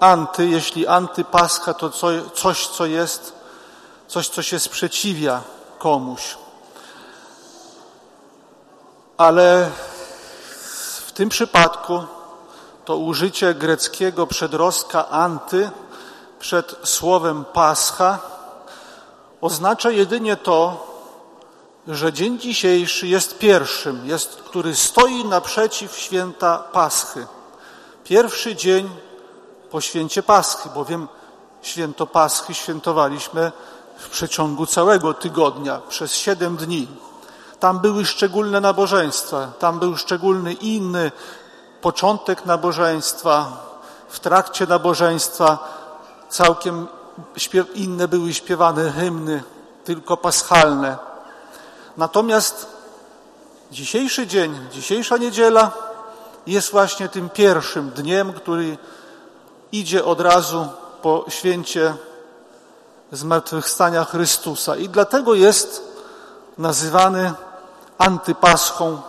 anty, 0.00 0.46
jeśli 0.46 0.86
antypascha 0.86 1.74
to 1.74 1.90
coś, 2.34 2.66
co 2.66 2.86
jest, 2.86 3.32
coś, 4.08 4.28
co 4.28 4.42
się 4.42 4.58
sprzeciwia 4.58 5.40
komuś. 5.78 6.36
Ale 9.16 9.70
w 11.06 11.12
tym 11.12 11.28
przypadku 11.28 12.15
to 12.86 12.96
użycie 12.96 13.54
greckiego 13.54 14.26
przedrostka 14.26 15.08
anty 15.08 15.70
przed 16.38 16.76
słowem 16.82 17.44
pascha 17.44 18.18
oznacza 19.40 19.90
jedynie 19.90 20.36
to, 20.36 20.86
że 21.88 22.12
dzień 22.12 22.38
dzisiejszy 22.38 23.06
jest 23.06 23.38
pierwszym, 23.38 24.06
jest, 24.06 24.36
który 24.36 24.76
stoi 24.76 25.24
naprzeciw 25.24 25.96
święta 25.96 26.58
Paschy. 26.58 27.26
Pierwszy 28.04 28.56
dzień 28.56 28.90
po 29.70 29.80
święcie 29.80 30.22
Paschy, 30.22 30.68
bowiem 30.74 31.08
święto 31.62 32.06
Paschy 32.06 32.54
świętowaliśmy 32.54 33.52
w 33.98 34.08
przeciągu 34.08 34.66
całego 34.66 35.14
tygodnia, 35.14 35.80
przez 35.88 36.14
siedem 36.14 36.56
dni. 36.56 36.88
Tam 37.60 37.78
były 37.78 38.04
szczególne 38.04 38.60
nabożeństwa, 38.60 39.52
tam 39.58 39.78
był 39.78 39.96
szczególny 39.96 40.52
inny 40.52 41.12
początek 41.86 42.46
nabożeństwa, 42.46 43.52
w 44.08 44.20
trakcie 44.20 44.66
nabożeństwa 44.66 45.58
całkiem 46.28 46.86
inne 47.74 48.08
były 48.08 48.34
śpiewane 48.34 48.92
hymny, 48.92 49.42
tylko 49.84 50.16
paschalne. 50.16 50.96
Natomiast 51.96 52.66
dzisiejszy 53.72 54.26
dzień, 54.26 54.58
dzisiejsza 54.72 55.16
niedziela 55.16 55.70
jest 56.46 56.70
właśnie 56.70 57.08
tym 57.08 57.30
pierwszym 57.30 57.90
dniem, 57.90 58.32
który 58.32 58.78
idzie 59.72 60.04
od 60.04 60.20
razu 60.20 60.68
po 61.02 61.24
święcie 61.28 61.94
zmartwychwstania 63.12 64.04
Chrystusa. 64.04 64.76
I 64.76 64.88
dlatego 64.88 65.34
jest 65.34 65.82
nazywany 66.58 67.32
antypaschą 67.98 69.00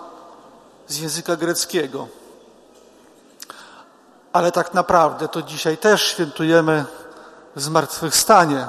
z 0.88 0.98
języka 0.98 1.36
greckiego. 1.36 2.08
Ale 4.38 4.52
tak 4.52 4.74
naprawdę 4.74 5.28
to 5.28 5.42
dzisiaj 5.42 5.78
też 5.78 6.08
świętujemy 6.08 6.86
zmartwychwstanie, 7.56 8.68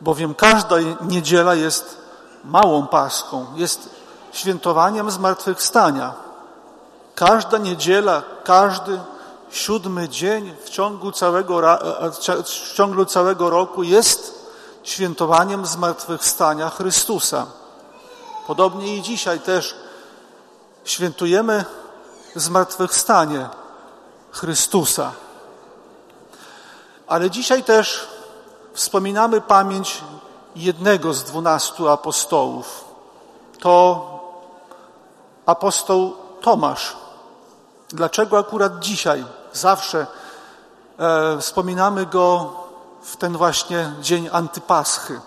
bowiem 0.00 0.34
każda 0.34 0.76
niedziela 1.00 1.54
jest 1.54 1.96
małą 2.44 2.86
paschą, 2.86 3.46
jest 3.54 3.88
świętowaniem 4.32 5.10
zmartwychwstania. 5.10 6.12
Każda 7.14 7.58
niedziela, 7.58 8.22
każdy 8.44 9.00
siódmy 9.50 10.08
dzień 10.08 10.54
w 10.64 10.70
ciągu 10.70 11.12
całego, 11.12 11.60
w 12.44 12.74
ciągu 12.74 13.04
całego 13.04 13.50
roku 13.50 13.82
jest 13.82 14.50
świętowaniem 14.82 15.66
zmartwychwstania 15.66 16.70
Chrystusa. 16.70 17.46
Podobnie 18.46 18.96
i 18.96 19.02
dzisiaj 19.02 19.40
też 19.40 19.74
świętujemy 20.84 21.64
zmartwychwstanie 22.34 23.48
Chrystusa. 24.30 25.12
Ale 27.06 27.30
dzisiaj 27.30 27.64
też 27.64 28.08
wspominamy 28.72 29.40
pamięć 29.40 30.04
jednego 30.56 31.14
z 31.14 31.24
dwunastu 31.24 31.88
apostołów. 31.88 32.84
To 33.60 34.04
apostoł 35.46 36.16
Tomasz. 36.40 36.96
Dlaczego 37.88 38.38
akurat 38.38 38.78
dzisiaj? 38.78 39.24
Zawsze 39.52 40.06
e, 40.98 41.38
wspominamy 41.40 42.06
go 42.06 42.52
w 43.02 43.16
ten 43.16 43.36
właśnie 43.36 43.92
dzień 44.00 44.28
antypaschy. 44.32 45.20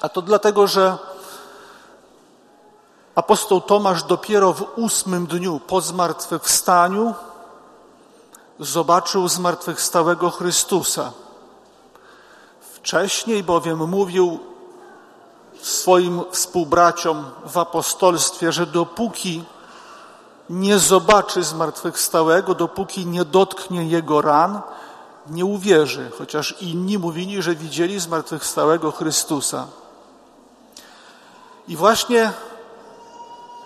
A 0.00 0.08
to 0.08 0.22
dlatego, 0.22 0.66
że 0.66 0.98
apostoł 3.14 3.60
Tomasz 3.60 4.02
dopiero 4.02 4.52
w 4.52 4.64
ósmym 4.76 5.26
dniu 5.26 5.60
po 5.66 5.80
zmartwychwstaniu 5.80 7.14
zobaczył 8.60 9.28
zmartwychwstałego 9.28 10.30
Chrystusa. 10.30 11.12
Wcześniej 12.72 13.42
bowiem 13.42 13.88
mówił 13.88 14.38
swoim 15.62 16.20
współbraciom 16.30 17.30
w 17.46 17.58
apostolstwie, 17.58 18.52
że 18.52 18.66
dopóki 18.66 19.44
nie 20.50 20.78
zobaczy 20.78 21.42
zmartwychwstałego, 21.42 22.54
dopóki 22.54 23.06
nie 23.06 23.24
dotknie 23.24 23.84
jego 23.84 24.22
ran, 24.22 24.60
nie 25.26 25.44
uwierzy, 25.44 26.10
chociaż 26.18 26.54
inni 26.60 26.98
mówili, 26.98 27.42
że 27.42 27.54
widzieli 27.54 28.00
zmartwychwstałego 28.00 28.92
Chrystusa. 28.92 29.66
I 31.68 31.76
właśnie 31.76 32.32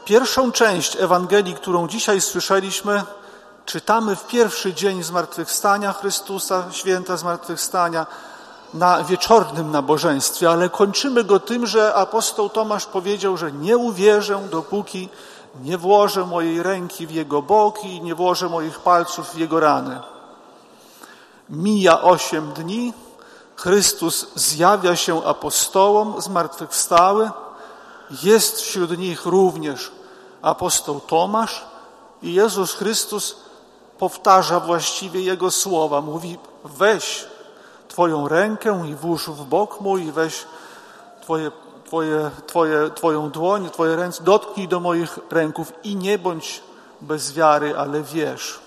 pierwszą 0.04 0.52
część 0.52 0.96
Ewangelii, 0.96 1.54
którą 1.54 1.88
dzisiaj 1.88 2.20
słyszeliśmy, 2.20 3.02
czytamy 3.66 4.16
w 4.16 4.26
pierwszy 4.26 4.74
dzień 4.74 5.02
zmartwychwstania 5.02 5.92
Chrystusa, 5.92 6.64
święta 6.70 7.16
zmartwychwstania, 7.16 8.06
na 8.74 9.04
wieczornym 9.04 9.70
nabożeństwie, 9.70 10.50
ale 10.50 10.68
kończymy 10.68 11.24
go 11.24 11.40
tym, 11.40 11.66
że 11.66 11.94
apostoł 11.94 12.48
Tomasz 12.48 12.86
powiedział, 12.86 13.36
że 13.36 13.52
nie 13.52 13.76
uwierzę, 13.76 14.40
dopóki 14.50 15.08
nie 15.60 15.78
włożę 15.78 16.26
mojej 16.26 16.62
ręki 16.62 17.06
w 17.06 17.10
jego 17.10 17.42
boki 17.42 17.96
i 17.96 18.02
nie 18.02 18.14
włożę 18.14 18.48
moich 18.48 18.80
palców 18.80 19.30
w 19.30 19.38
jego 19.38 19.60
rany. 19.60 20.00
Mija 21.50 22.02
osiem 22.02 22.52
dni, 22.52 22.92
Chrystus 23.56 24.26
zjawia 24.34 24.96
się 24.96 25.24
apostołom 25.24 26.22
zmartwychwstały, 26.22 27.30
jest 28.22 28.60
wśród 28.60 28.98
nich 28.98 29.26
również 29.26 29.90
apostoł 30.42 31.00
Tomasz 31.00 31.64
i 32.22 32.34
Jezus 32.34 32.74
Chrystus 32.74 33.36
powtarza 34.02 34.60
właściwie 34.60 35.20
jego 35.20 35.50
słowa. 35.50 36.00
Mówi, 36.00 36.38
weź 36.64 37.24
Twoją 37.88 38.28
rękę 38.28 38.82
i 38.88 38.94
włóż 38.94 39.28
w 39.28 39.44
bok 39.44 39.80
mój 39.80 40.12
weź 40.12 40.44
Twoje, 41.20 41.50
twoje, 41.84 42.30
twoje, 42.46 42.90
Twoją 42.90 43.30
dłoń, 43.30 43.70
Twoje 43.70 43.96
ręce, 43.96 44.24
dotknij 44.24 44.68
do 44.68 44.80
moich 44.80 45.18
ręków 45.30 45.72
i 45.84 45.96
nie 45.96 46.18
bądź 46.18 46.62
bez 47.00 47.32
wiary, 47.32 47.76
ale 47.76 48.02
wierz. 48.02 48.60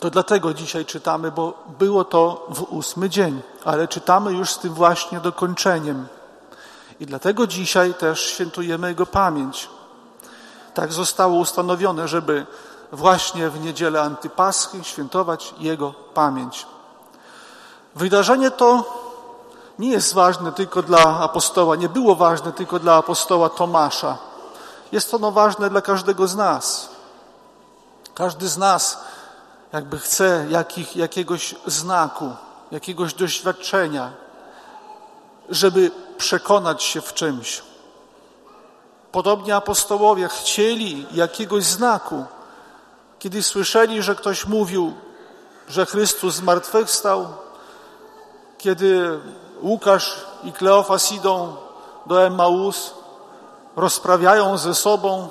To 0.00 0.10
dlatego 0.10 0.54
dzisiaj 0.54 0.84
czytamy, 0.84 1.30
bo 1.30 1.64
było 1.78 2.04
to 2.04 2.46
w 2.48 2.62
ósmy 2.62 3.10
dzień, 3.10 3.42
ale 3.64 3.88
czytamy 3.88 4.32
już 4.32 4.50
z 4.50 4.58
tym 4.58 4.74
właśnie 4.74 5.20
dokończeniem. 5.20 6.06
I 7.00 7.06
dlatego 7.06 7.46
dzisiaj 7.46 7.94
też 7.94 8.26
świętujemy 8.26 8.88
Jego 8.88 9.06
pamięć. 9.06 9.68
Tak 10.74 10.92
zostało 10.92 11.38
ustanowione, 11.38 12.08
żeby 12.08 12.46
właśnie 12.92 13.50
w 13.50 13.64
niedzielę 13.64 14.00
antypaschy 14.00 14.84
świętować 14.84 15.54
Jego 15.58 15.94
pamięć. 16.14 16.66
Wydarzenie 17.94 18.50
to 18.50 18.84
nie 19.78 19.90
jest 19.90 20.14
ważne 20.14 20.52
tylko 20.52 20.82
dla 20.82 21.20
apostoła, 21.20 21.76
nie 21.76 21.88
było 21.88 22.16
ważne 22.16 22.52
tylko 22.52 22.78
dla 22.78 22.94
apostoła 22.94 23.48
Tomasza. 23.48 24.18
Jest 24.92 25.14
ono 25.14 25.32
ważne 25.32 25.70
dla 25.70 25.80
każdego 25.80 26.28
z 26.28 26.36
nas. 26.36 26.88
Każdy 28.14 28.48
z 28.48 28.58
nas 28.58 28.98
jakby 29.72 29.98
chce 29.98 30.46
jakich, 30.48 30.96
jakiegoś 30.96 31.54
znaku, 31.66 32.30
jakiegoś 32.70 33.14
doświadczenia, 33.14 34.12
żeby 35.48 35.90
przekonać 36.18 36.82
się 36.82 37.00
w 37.00 37.14
czymś. 37.14 37.62
Podobnie 39.12 39.56
apostołowie 39.56 40.28
chcieli 40.28 41.06
jakiegoś 41.12 41.64
znaku, 41.64 42.24
kiedy 43.22 43.42
słyszeli, 43.42 44.02
że 44.02 44.14
ktoś 44.14 44.46
mówił, 44.46 44.92
że 45.68 45.86
Chrystus 45.86 46.34
zmartwychwstał, 46.34 47.26
kiedy 48.58 49.20
Łukasz 49.60 50.26
i 50.44 50.52
Kleofas 50.52 51.12
idą 51.12 51.56
do 52.06 52.26
Emmaus, 52.26 52.94
rozprawiają 53.76 54.58
ze 54.58 54.74
sobą 54.74 55.28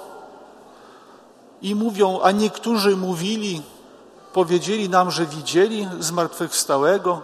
i 1.62 1.76
mówią, 1.76 2.20
a 2.24 2.32
niektórzy 2.32 2.98
mówili, 2.98 3.62
powiedzieli 4.34 4.90
nam, 4.90 5.12
że 5.12 5.26
widzieli 5.26 5.90
zmartwychwstałego, 6.00 7.22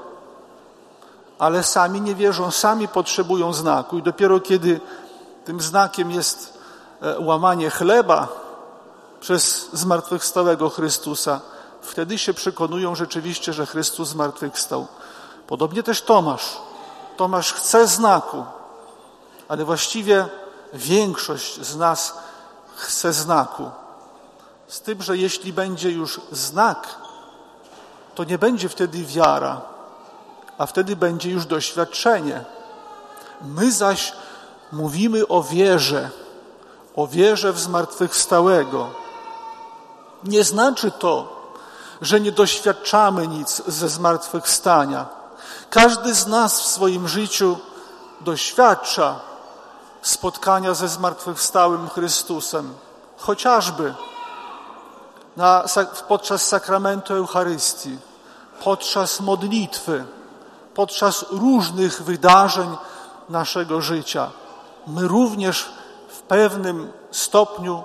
ale 1.40 1.64
sami 1.64 2.02
nie 2.02 2.16
wierzą, 2.16 2.52
sami 2.52 2.88
potrzebują 2.88 3.54
znaku. 3.54 3.98
I 3.98 4.04
dopiero 4.04 4.40
kiedy 4.40 4.80
tym 5.46 5.62
znakiem 5.62 6.12
jest 6.12 6.60
e, 7.02 7.20
łamanie 7.20 7.70
chleba 7.70 8.47
przez 9.28 9.70
zmartwychwstałego 9.74 10.70
Chrystusa, 10.70 11.42
wtedy 11.82 12.18
się 12.18 12.34
przekonują 12.34 12.96
rzeczywiście, 12.96 13.54
że 13.54 13.66
Chrystus 13.66 14.10
zmartwychwstał. 14.10 14.88
Podobnie 15.48 15.84
też 15.84 16.02
Tomasz. 16.02 16.58
Tomasz 17.18 17.54
chce 17.54 17.88
znaku, 17.88 18.46
ale 19.48 19.66
właściwie 19.66 20.28
większość 20.74 21.62
z 21.62 21.76
nas 21.76 22.14
chce 22.76 23.14
znaku. 23.14 23.70
Z 24.68 24.82
tym, 24.82 25.02
że 25.02 25.18
jeśli 25.18 25.54
będzie 25.54 25.92
już 25.92 26.22
znak, 26.32 26.96
to 28.16 28.24
nie 28.24 28.38
będzie 28.38 28.70
wtedy 28.70 29.04
wiara, 29.06 29.62
a 30.58 30.66
wtedy 30.66 30.96
będzie 30.96 31.30
już 31.30 31.46
doświadczenie. 31.46 32.46
My 33.42 33.72
zaś 33.72 34.14
mówimy 34.72 35.28
o 35.28 35.44
wierze, 35.44 36.10
o 36.96 37.08
wierze 37.08 37.54
w 37.54 37.60
zmartwychwstałego. 37.60 39.07
Nie 40.24 40.44
znaczy 40.44 40.92
to, 40.92 41.38
że 42.02 42.20
nie 42.20 42.32
doświadczamy 42.32 43.28
nic 43.28 43.62
ze 43.68 43.90
zmartwychwstania. 43.90 45.06
Każdy 45.70 46.16
z 46.16 46.28
nas 46.28 46.62
w 46.62 46.68
swoim 46.68 47.08
życiu 47.08 47.58
doświadcza 48.22 49.20
spotkania 50.02 50.74
ze 50.74 50.88
zmartwychwstałym 50.88 51.90
Chrystusem, 51.90 52.74
chociażby 53.18 53.94
na, 55.38 55.64
podczas 56.08 56.46
sakramentu 56.46 57.14
Eucharystii, 57.14 57.98
podczas 58.64 59.20
modlitwy, 59.20 60.06
podczas 60.74 61.26
różnych 61.30 62.04
wydarzeń 62.04 62.78
naszego 63.30 63.82
życia. 63.82 64.30
My 64.88 65.08
również 65.08 65.70
w 66.10 66.22
pewnym 66.22 66.92
stopniu 67.12 67.84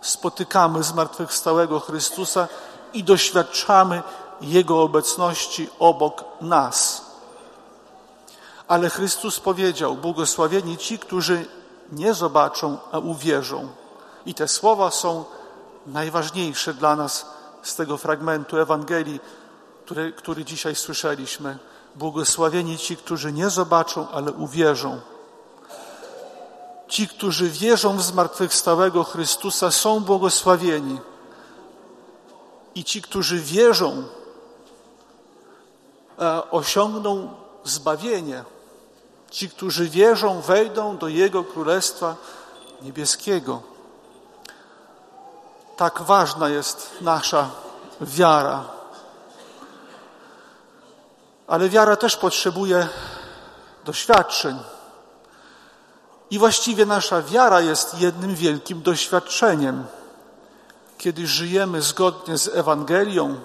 spotykamy 0.00 0.82
zmartwychwstałego 0.82 1.80
Chrystusa 1.80 2.48
i 2.92 3.04
doświadczamy 3.04 4.02
Jego 4.40 4.82
obecności 4.82 5.68
obok 5.78 6.24
nas. 6.40 7.06
Ale 8.68 8.90
Chrystus 8.90 9.40
powiedział: 9.40 9.96
Błogosławieni 9.96 10.76
ci, 10.76 10.98
którzy 10.98 11.46
nie 11.92 12.14
zobaczą, 12.14 12.78
a 12.92 12.98
uwierzą. 12.98 13.68
I 14.26 14.34
te 14.34 14.48
słowa 14.48 14.90
są 14.90 15.24
najważniejsze 15.86 16.74
dla 16.74 16.96
nas 16.96 17.26
z 17.62 17.74
tego 17.74 17.96
fragmentu 17.96 18.58
Ewangelii, 18.58 19.20
który, 19.84 20.12
który 20.12 20.44
dzisiaj 20.44 20.74
słyszeliśmy. 20.74 21.58
Błogosławieni 21.94 22.78
ci, 22.78 22.96
którzy 22.96 23.32
nie 23.32 23.50
zobaczą, 23.50 24.08
ale 24.08 24.32
uwierzą. 24.32 25.00
Ci, 26.88 27.08
którzy 27.08 27.50
wierzą 27.50 27.96
w 27.96 28.02
zmartwychwstałego 28.02 29.04
Chrystusa, 29.04 29.70
są 29.70 30.00
błogosławieni. 30.00 31.00
I 32.74 32.84
ci, 32.84 33.02
którzy 33.02 33.40
wierzą, 33.40 34.04
e, 36.18 36.50
osiągną 36.50 37.34
zbawienie. 37.64 38.44
Ci, 39.30 39.50
którzy 39.50 39.88
wierzą, 39.88 40.40
wejdą 40.40 40.96
do 40.98 41.08
Jego 41.08 41.44
Królestwa 41.44 42.16
Niebieskiego. 42.82 43.62
Tak 45.76 46.02
ważna 46.02 46.48
jest 46.48 46.90
nasza 47.00 47.50
wiara. 48.00 48.64
Ale 51.46 51.68
wiara 51.68 51.96
też 51.96 52.16
potrzebuje 52.16 52.88
doświadczeń. 53.84 54.58
I 56.30 56.38
właściwie 56.38 56.86
nasza 56.86 57.22
wiara 57.22 57.60
jest 57.60 58.00
jednym 58.00 58.34
wielkim 58.34 58.82
doświadczeniem. 58.82 59.86
Kiedy 60.98 61.26
żyjemy 61.26 61.82
zgodnie 61.82 62.38
z 62.38 62.48
Ewangelią, 62.48 63.40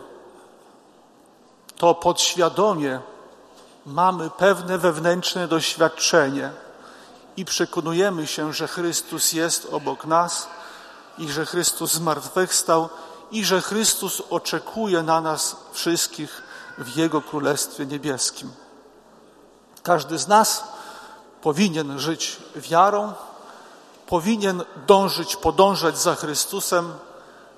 to 1.77 1.95
podświadomie 1.95 2.99
mamy 3.85 4.29
pewne 4.29 4.77
wewnętrzne 4.77 5.47
doświadczenie 5.47 6.51
i 7.37 7.45
przekonujemy 7.45 8.27
się, 8.27 8.53
że 8.53 8.67
Chrystus 8.67 9.33
jest 9.33 9.67
obok 9.71 10.05
nas 10.05 10.47
i 11.17 11.29
że 11.29 11.45
Chrystus 11.45 11.91
zmartwychwstał 11.91 12.89
i 13.31 13.45
że 13.45 13.61
Chrystus 13.61 14.21
oczekuje 14.29 15.03
na 15.03 15.21
nas 15.21 15.55
wszystkich 15.71 16.43
w 16.77 16.97
Jego 16.97 17.21
Królestwie 17.21 17.85
Niebieskim. 17.85 18.51
Każdy 19.83 20.17
z 20.17 20.27
nas 20.27 20.63
powinien 21.43 21.99
żyć 21.99 22.37
wiarą, 22.55 23.13
powinien 24.07 24.63
dążyć, 24.87 25.35
podążać 25.35 25.97
za 25.97 26.15
Chrystusem 26.15 26.93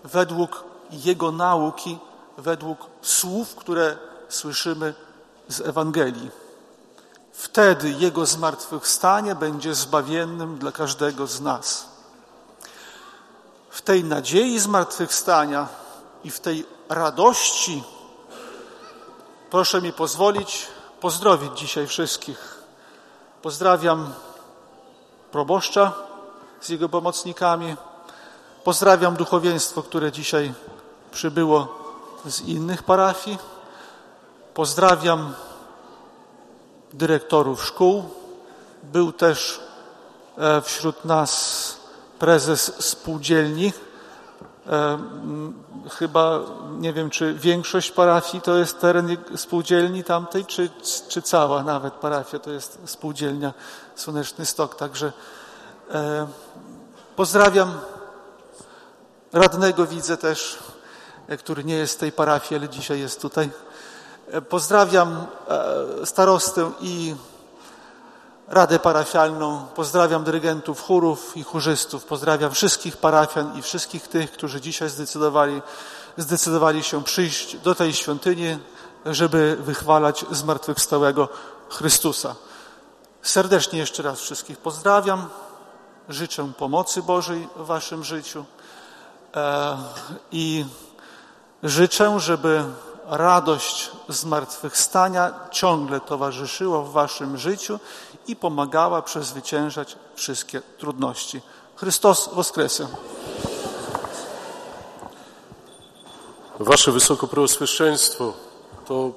według 0.03 0.63
Jego 0.91 1.31
nauki, 1.31 1.97
według 2.37 2.79
słów, 3.01 3.55
które 3.55 3.97
słyszymy 4.29 4.93
z 5.47 5.61
Ewangelii. 5.61 6.29
Wtedy 7.33 7.89
Jego 7.89 8.25
zmartwychwstanie 8.25 9.35
będzie 9.35 9.75
zbawiennym 9.75 10.57
dla 10.57 10.71
każdego 10.71 11.27
z 11.27 11.41
nas. 11.41 11.87
W 13.69 13.81
tej 13.81 14.03
nadziei 14.03 14.59
zmartwychwstania 14.59 15.67
i 16.23 16.31
w 16.31 16.39
tej 16.39 16.65
radości 16.89 17.83
proszę 19.49 19.81
mi 19.81 19.93
pozwolić 19.93 20.67
pozdrowić 21.01 21.59
dzisiaj 21.59 21.87
wszystkich. 21.87 22.54
Pozdrawiam 23.45 24.13
proboszcza 25.31 25.93
z 26.61 26.69
jego 26.69 26.89
pomocnikami. 26.89 27.75
Pozdrawiam 28.63 29.15
duchowieństwo, 29.15 29.83
które 29.83 30.11
dzisiaj 30.11 30.53
przybyło 31.11 31.67
z 32.25 32.41
innych 32.41 32.83
parafii. 32.83 33.37
Pozdrawiam 34.53 35.33
dyrektorów 36.93 37.65
szkół. 37.65 38.03
Był 38.83 39.11
też 39.11 39.59
e, 40.37 40.61
wśród 40.61 41.05
nas 41.05 41.77
prezes 42.19 42.85
spółdzielni. 42.85 43.73
E, 44.69 44.99
chyba 45.89 46.39
nie 46.79 46.93
wiem, 46.93 47.09
czy 47.09 47.33
większość 47.33 47.91
parafii 47.91 48.41
to 48.41 48.57
jest 48.57 48.79
teren 48.79 49.17
spółdzielni 49.35 50.03
tamtej, 50.03 50.45
czy, 50.45 50.69
czy 51.07 51.21
cała 51.21 51.63
nawet 51.63 51.93
parafia 51.93 52.39
to 52.39 52.51
jest 52.51 52.79
spółdzielnia 52.85 53.53
Słoneczny 53.95 54.45
Stok. 54.45 54.75
Także 54.75 55.13
e, 55.91 56.27
pozdrawiam 57.15 57.73
radnego, 59.33 59.85
widzę 59.85 60.17
też, 60.17 60.59
który 61.39 61.63
nie 61.63 61.75
jest 61.75 61.93
z 61.93 61.97
tej 61.97 62.11
parafii, 62.11 62.59
ale 62.59 62.69
dzisiaj 62.69 62.99
jest 62.99 63.21
tutaj. 63.21 63.49
E, 64.31 64.41
pozdrawiam 64.41 65.25
e, 65.47 66.05
starostę 66.05 66.71
i 66.81 67.15
Radę 68.47 68.79
Parafialną, 68.79 69.65
pozdrawiam 69.75 70.23
dyrygentów 70.23 70.81
chórów 70.81 71.37
i 71.37 71.43
chórzystów, 71.43 72.05
pozdrawiam 72.05 72.51
wszystkich 72.51 72.97
parafian 72.97 73.59
i 73.59 73.61
wszystkich 73.61 74.07
tych, 74.07 74.31
którzy 74.31 74.61
dzisiaj 74.61 74.89
zdecydowali, 74.89 75.61
zdecydowali 76.17 76.83
się 76.83 77.03
przyjść 77.03 77.57
do 77.57 77.75
tej 77.75 77.93
świątyni, 77.93 78.57
żeby 79.05 79.57
wychwalać 79.59 80.25
zmartwychwstałego 80.31 81.29
Chrystusa. 81.69 82.35
Serdecznie 83.21 83.79
jeszcze 83.79 84.03
raz 84.03 84.19
wszystkich 84.19 84.57
pozdrawiam, 84.57 85.29
życzę 86.09 86.51
pomocy 86.57 87.03
Bożej 87.03 87.47
w 87.55 87.65
waszym 87.65 88.03
życiu. 88.03 88.45
E, 89.35 89.77
i 90.31 90.65
życzę, 91.63 92.19
żeby 92.19 92.63
radość 93.07 93.91
zmartwychwstania 94.09 95.33
ciągle 95.51 95.99
towarzyszyła 95.99 96.81
w 96.81 96.91
waszym 96.91 97.37
życiu 97.37 97.79
i 98.27 98.35
pomagała 98.35 99.01
przezwyciężać 99.01 99.95
wszystkie 100.15 100.61
trudności. 100.77 101.41
Chrystus 101.75 102.29
woskresy. 102.33 102.87
Wasze 106.59 106.91
Wysokopreoswyszczeństwo, 106.91 108.33
to 108.85 109.11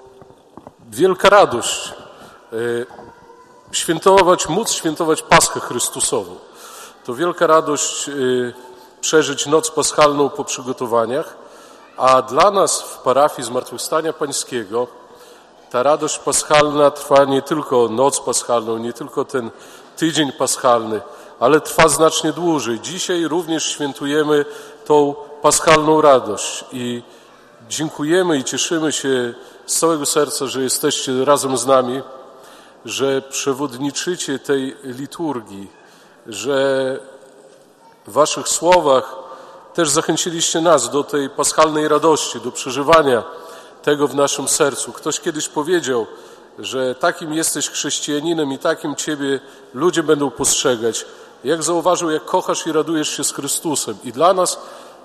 wielka 0.91 1.31
radość 1.31 1.93
e, 2.53 2.57
świętować, 3.73 4.49
móc 4.49 4.73
świętować 4.73 5.23
Paschę 5.23 5.61
Chrystusową. 5.61 6.37
To 7.05 7.15
wielka 7.15 7.47
radość 7.47 8.09
e, 8.09 8.13
przeżyć 9.01 9.47
noc 9.47 9.71
paschalną 9.71 10.29
po 10.29 10.45
przygotowaniach, 10.45 11.37
a 11.97 12.23
dla 12.23 12.51
nas 12.51 12.83
w 12.83 12.99
parafii 12.99 13.47
Zmartwychwstania 13.49 14.13
Pańskiego 14.13 14.87
ta 15.71 15.83
radość 15.83 16.19
paschalna 16.19 16.91
trwa 16.91 17.25
nie 17.25 17.43
tylko 17.43 17.89
noc 17.89 18.21
paschalną, 18.21 18.79
nie 18.79 18.93
tylko 18.93 19.25
ten 19.25 19.51
tydzień 19.97 20.33
paschalny, 20.33 21.01
ale 21.41 21.61
trwa 21.61 21.89
znacznie 21.89 22.33
dłużej. 22.33 22.81
Dzisiaj 22.81 23.25
również 23.25 23.65
świętujemy 23.65 24.45
tą 24.85 25.15
paschalną 25.43 26.01
radość 26.01 26.65
i 26.73 27.03
dziękujemy 27.69 28.39
i 28.39 28.45
cieszymy 28.45 28.93
się 28.93 29.35
z 29.67 29.79
całego 29.79 30.07
serca, 30.07 30.47
że 30.47 30.63
jesteście 30.63 31.25
razem 31.25 31.59
z 31.59 31.67
nami, 31.67 32.03
że 32.85 33.23
przewodniczycie 33.23 34.39
tej 34.39 34.77
liturgii, 34.85 35.71
że 36.27 36.99
w 38.07 38.13
Waszych 38.13 38.49
słowach 38.49 39.17
też 39.75 39.91
zachęciliście 39.91 40.61
nas 40.61 40.91
do 40.91 41.05
tej 41.05 41.31
paschalnej 41.31 41.89
radości, 41.89 42.41
do 42.41 42.53
przeżywania 42.53 43.23
tego 43.83 44.09
w 44.09 44.15
naszym 44.15 44.49
sercu. 44.49 44.93
Ktoś 44.93 45.21
kiedyś 45.21 45.49
powiedział, 45.49 46.07
że 46.59 46.95
takim 46.95 47.33
jesteś 47.33 47.71
chrześcijaninem 47.71 48.53
i 48.53 48.59
takim 48.59 48.97
Ciebie 48.97 49.41
ludzie 49.75 50.03
będą 50.03 50.31
postrzegać. 50.31 51.07
Jak 51.45 51.63
zauważył, 51.63 52.11
jak 52.11 52.25
kochasz 52.25 52.67
i 52.67 52.73
radujesz 52.73 53.17
się 53.17 53.25
z 53.25 53.33
Chrystusem. 53.33 53.97
I 54.05 54.13
dla 54.13 54.35
nas 54.35 54.59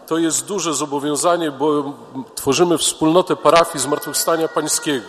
to 0.08 0.18
jest 0.18 0.46
duże 0.46 0.74
zobowiązanie, 0.74 1.52
bo 1.52 1.94
tworzymy 2.36 2.78
wspólnotę 2.78 3.36
parafii 3.36 3.80
Zmartwychwstania 3.80 4.48
Pańskiego. 4.48 5.08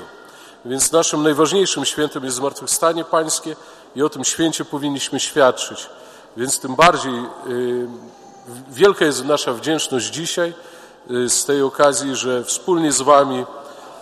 Więc 0.65 0.93
naszym 0.93 1.23
najważniejszym 1.23 1.85
świętem 1.85 2.25
jest 2.25 2.37
Zmartwychwstanie 2.37 3.05
Pańskie 3.05 3.57
i 3.97 4.03
o 4.03 4.09
tym 4.09 4.25
święcie 4.25 4.65
powinniśmy 4.65 5.21
świadczyć. 5.21 5.89
Więc 6.37 6.61
tym 6.61 6.77
bardziej 6.77 7.15
y, 7.49 7.87
wielka 8.71 9.05
jest 9.05 9.25
nasza 9.25 9.53
wdzięczność 9.53 10.07
dzisiaj 10.07 10.55
z 11.29 11.45
tej 11.45 11.63
okazji, 11.63 12.17
że 12.17 12.45
wspólnie 12.45 12.93
z 12.93 13.03
Wami 13.03 13.45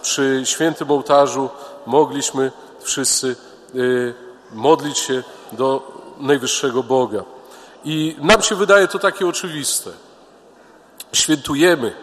przy 0.02 0.42
świętym 0.44 0.90
ołtarzu 0.90 1.48
mogliśmy 1.86 2.52
wszyscy 2.80 3.36
y, 3.74 4.14
modlić 4.52 4.98
się 4.98 5.22
do 5.52 5.92
najwyższego 6.18 6.82
Boga. 6.82 7.22
I 7.84 8.16
nam 8.18 8.42
się 8.42 8.54
wydaje 8.54 8.88
to 8.88 8.98
takie 8.98 9.28
oczywiste. 9.28 9.90
Świętujemy, 11.12 11.94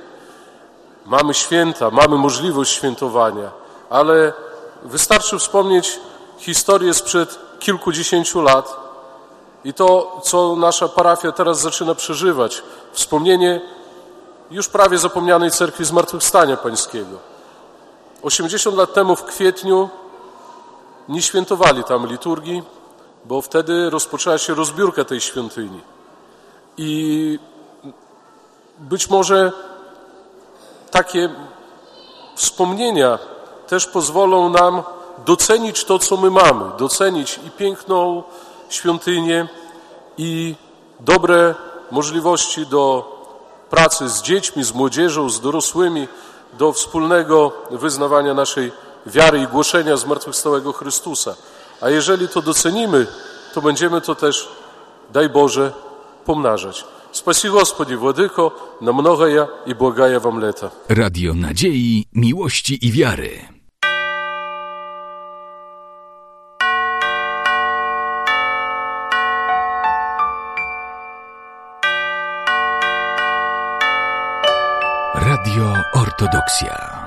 mamy 1.06 1.34
święta, 1.34 1.92
mamy 1.92 2.16
możliwość 2.16 2.74
świętowania, 2.74 3.52
ale 3.90 4.34
wystarczy 4.84 5.40
wspomnieć 5.40 6.00
historię 6.38 6.94
sprzed 6.94 7.40
kilkudziesięciu 7.60 8.42
lat 8.42 8.76
i 9.64 9.74
to, 9.74 10.22
co 10.24 10.56
nasza 10.56 10.88
parafia 10.88 11.32
teraz 11.32 11.62
zaczyna 11.62 11.96
przeżywać. 11.96 12.64
Wspomnienie 12.92 13.62
już 14.52 14.68
prawie 14.68 14.98
zapomnianej 14.98 15.52
cerkwi 15.52 15.86
Zmartwychwstania 15.86 16.58
Pańskiego. 16.58 17.18
80 18.22 18.76
lat 18.78 18.94
temu 18.94 19.16
w 19.16 19.24
kwietniu 19.24 19.90
nie 21.10 21.22
świętowali 21.22 21.84
tam 21.84 22.08
liturgii, 22.08 22.64
bo 23.26 23.42
wtedy 23.42 23.90
rozpoczęła 23.90 24.38
się 24.38 24.54
rozbiórka 24.54 25.06
tej 25.06 25.22
świątyni. 25.22 25.82
I 26.78 27.40
być 28.80 29.10
może 29.10 29.52
takie 30.92 31.30
wspomnienia 32.36 33.20
też 33.68 33.86
pozwolą 33.86 34.50
nam 34.50 34.84
docenić 35.26 35.84
to, 35.84 36.00
co 36.00 36.18
my 36.18 36.32
mamy, 36.32 36.66
docenić 36.78 37.40
i 37.48 37.52
piękną 37.52 38.24
świątynię, 38.70 39.48
i 40.18 40.56
dobre 41.00 41.56
możliwości 41.92 42.66
do 42.66 43.19
pracy 43.71 44.09
z 44.09 44.23
dziećmi, 44.23 44.65
z 44.65 44.73
młodzieżą, 44.73 45.31
z 45.31 45.41
dorosłymi, 45.41 46.09
do 46.59 46.73
wspólnego 46.73 47.53
wyznawania 47.71 48.35
naszej 48.35 48.73
wiary 49.07 49.41
i 49.41 49.47
głoszenia 49.47 49.97
zmartwychwstałego 49.97 50.73
Chrystusa. 50.73 51.35
A 51.81 51.91
jeżeli 51.91 52.29
to 52.29 52.43
docenimy, 52.43 53.07
to 53.55 53.63
będziemy 53.63 54.01
to 54.01 54.15
też, 54.15 54.49
daj 55.13 55.29
Boże, 55.29 55.73
pomnażać. 56.25 56.85
Спаси, 57.13 57.49
Господи, 57.49 57.95
Владыко, 57.95 58.53
на 58.81 58.93
многое 58.93 59.49
и 59.67 59.75
благая 59.75 60.19
вам 60.19 60.41
лето. 60.41 60.71
Radio 60.89 61.35
nadziei, 61.35 62.07
miłości 62.13 62.87
i 62.87 62.93
wiary. 62.93 63.49
Radio 75.60 75.84
Ortodoksja. 75.92 76.99